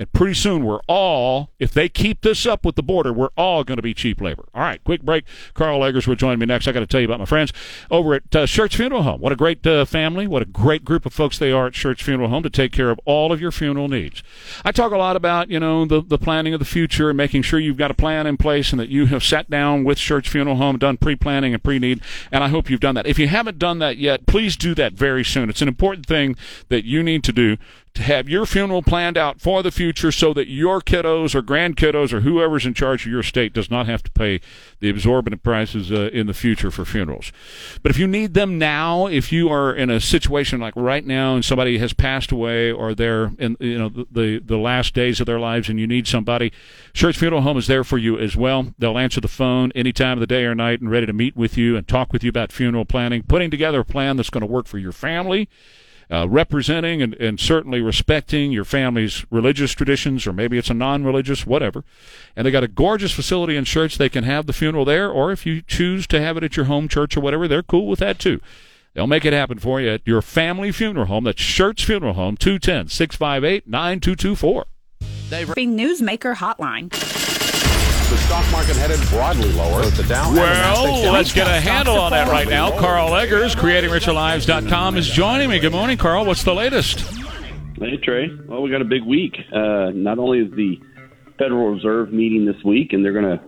[0.00, 3.64] And pretty soon, we're all, if they keep this up with the border, we're all
[3.64, 4.46] going to be cheap labor.
[4.54, 5.26] All right, quick break.
[5.52, 6.66] Carl Eggers will join me next.
[6.66, 7.52] I got to tell you about my friends
[7.90, 9.20] over at uh, Church Funeral Home.
[9.20, 10.26] What a great uh, family.
[10.26, 12.88] What a great group of folks they are at Church Funeral Home to take care
[12.88, 14.22] of all of your funeral needs.
[14.64, 17.42] I talk a lot about, you know, the, the planning of the future and making
[17.42, 20.30] sure you've got a plan in place and that you have sat down with Church
[20.30, 22.00] Funeral Home, done pre planning and pre need.
[22.32, 23.06] And I hope you've done that.
[23.06, 25.50] If you haven't done that yet, please do that very soon.
[25.50, 26.36] It's an important thing
[26.70, 27.58] that you need to do
[27.94, 32.12] to have your funeral planned out for the future so that your kiddos or grandkiddos
[32.12, 34.40] or whoever's in charge of your estate does not have to pay
[34.78, 37.32] the exorbitant prices uh, in the future for funerals.
[37.82, 41.34] But if you need them now, if you are in a situation like right now
[41.34, 45.26] and somebody has passed away or they're in you know the the last days of
[45.26, 46.52] their lives and you need somebody,
[46.92, 48.72] Church Funeral Home is there for you as well.
[48.78, 51.36] They'll answer the phone any time of the day or night and ready to meet
[51.36, 54.42] with you and talk with you about funeral planning, putting together a plan that's going
[54.42, 55.48] to work for your family
[56.10, 61.04] uh, representing and, and certainly respecting your family's religious traditions, or maybe it's a non
[61.04, 61.84] religious, whatever.
[62.34, 63.96] And they got a gorgeous facility in church.
[63.96, 66.66] They can have the funeral there, or if you choose to have it at your
[66.66, 68.40] home church or whatever, they're cool with that too.
[68.94, 71.24] They'll make it happen for you at your family funeral home.
[71.24, 74.66] That's Church Funeral Home, 210 658 9224.
[75.78, 77.39] Newsmaker Hotline.
[78.10, 79.84] The stock market headed broadly lower.
[79.84, 80.32] The Dow.
[80.32, 82.76] Well, let's get a handle on that right now.
[82.76, 85.60] Carl Eggers, creatingricherlives.com, is joining me.
[85.60, 86.24] Good morning, Carl.
[86.24, 87.02] What's the latest?
[87.78, 88.36] Hey, Trey.
[88.48, 89.36] Well, we got a big week.
[89.52, 90.80] Uh, not only is the
[91.38, 93.40] Federal Reserve meeting this week, and they're going to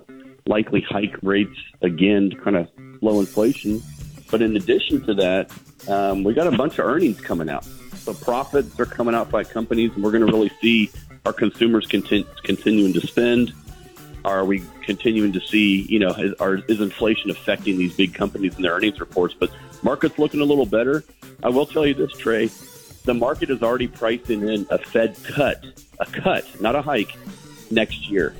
[0.46, 2.68] likely hike rates again to kind of
[3.00, 3.82] slow inflation,
[4.30, 5.50] but in addition to that,
[5.88, 7.66] um, we got a bunch of earnings coming out.
[8.04, 10.88] The profits are coming out by companies, and we're going to really see
[11.26, 13.52] our consumers conti- continuing to spend.
[14.24, 18.54] Are we continuing to see, you know, is, are, is inflation affecting these big companies
[18.54, 19.34] and their earnings reports?
[19.38, 19.50] But
[19.82, 21.04] market's looking a little better.
[21.42, 22.50] I will tell you this, Trey.
[23.04, 25.64] The market is already pricing in a Fed cut,
[25.98, 27.16] a cut, not a hike,
[27.70, 28.34] next year.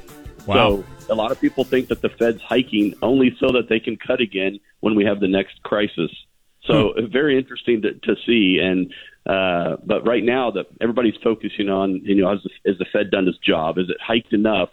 [0.47, 0.85] Wow.
[1.09, 3.97] So a lot of people think that the Fed's hiking only so that they can
[3.97, 6.11] cut again when we have the next crisis.
[6.65, 8.61] So very interesting to, to see.
[8.63, 8.95] And
[9.27, 13.11] uh, but right now, that everybody's focusing on, you know, has the, has the Fed
[13.11, 13.79] done its job?
[13.79, 14.71] Is it hiked enough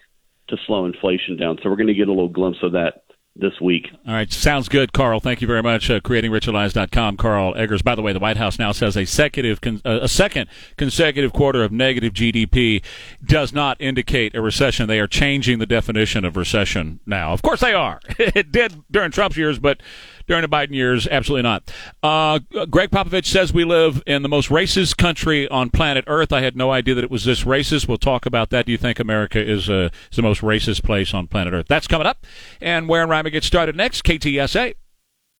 [0.49, 1.57] to slow inflation down?
[1.61, 3.03] So we're going to get a little glimpse of that
[3.35, 3.87] this week.
[4.07, 5.19] All right, sounds good, Carl.
[5.19, 5.89] Thank you very much.
[5.89, 7.17] Uh, CreatingRicherLives.com.
[7.17, 7.81] Carl Eggers.
[7.81, 11.31] By the way, the White House now says a consecutive, con- uh, a second consecutive
[11.31, 12.83] quarter of negative GDP
[13.23, 14.87] does not indicate a recession.
[14.87, 17.31] They are changing the definition of recession now.
[17.31, 17.99] Of course, they are.
[18.19, 19.81] it did during Trump's years, but
[20.29, 21.73] during the Biden years, absolutely not.
[22.03, 26.31] Uh, Gregg Popovich says we live in the most racist country on planet Earth.
[26.31, 27.87] I had no idea that it was this racist.
[27.87, 28.67] We'll talk about that.
[28.67, 31.65] Do you think America is, uh, is the most racist place on planet Earth?
[31.67, 32.27] That's coming up.
[32.61, 34.75] And where and Ryman gets started next, KTSA.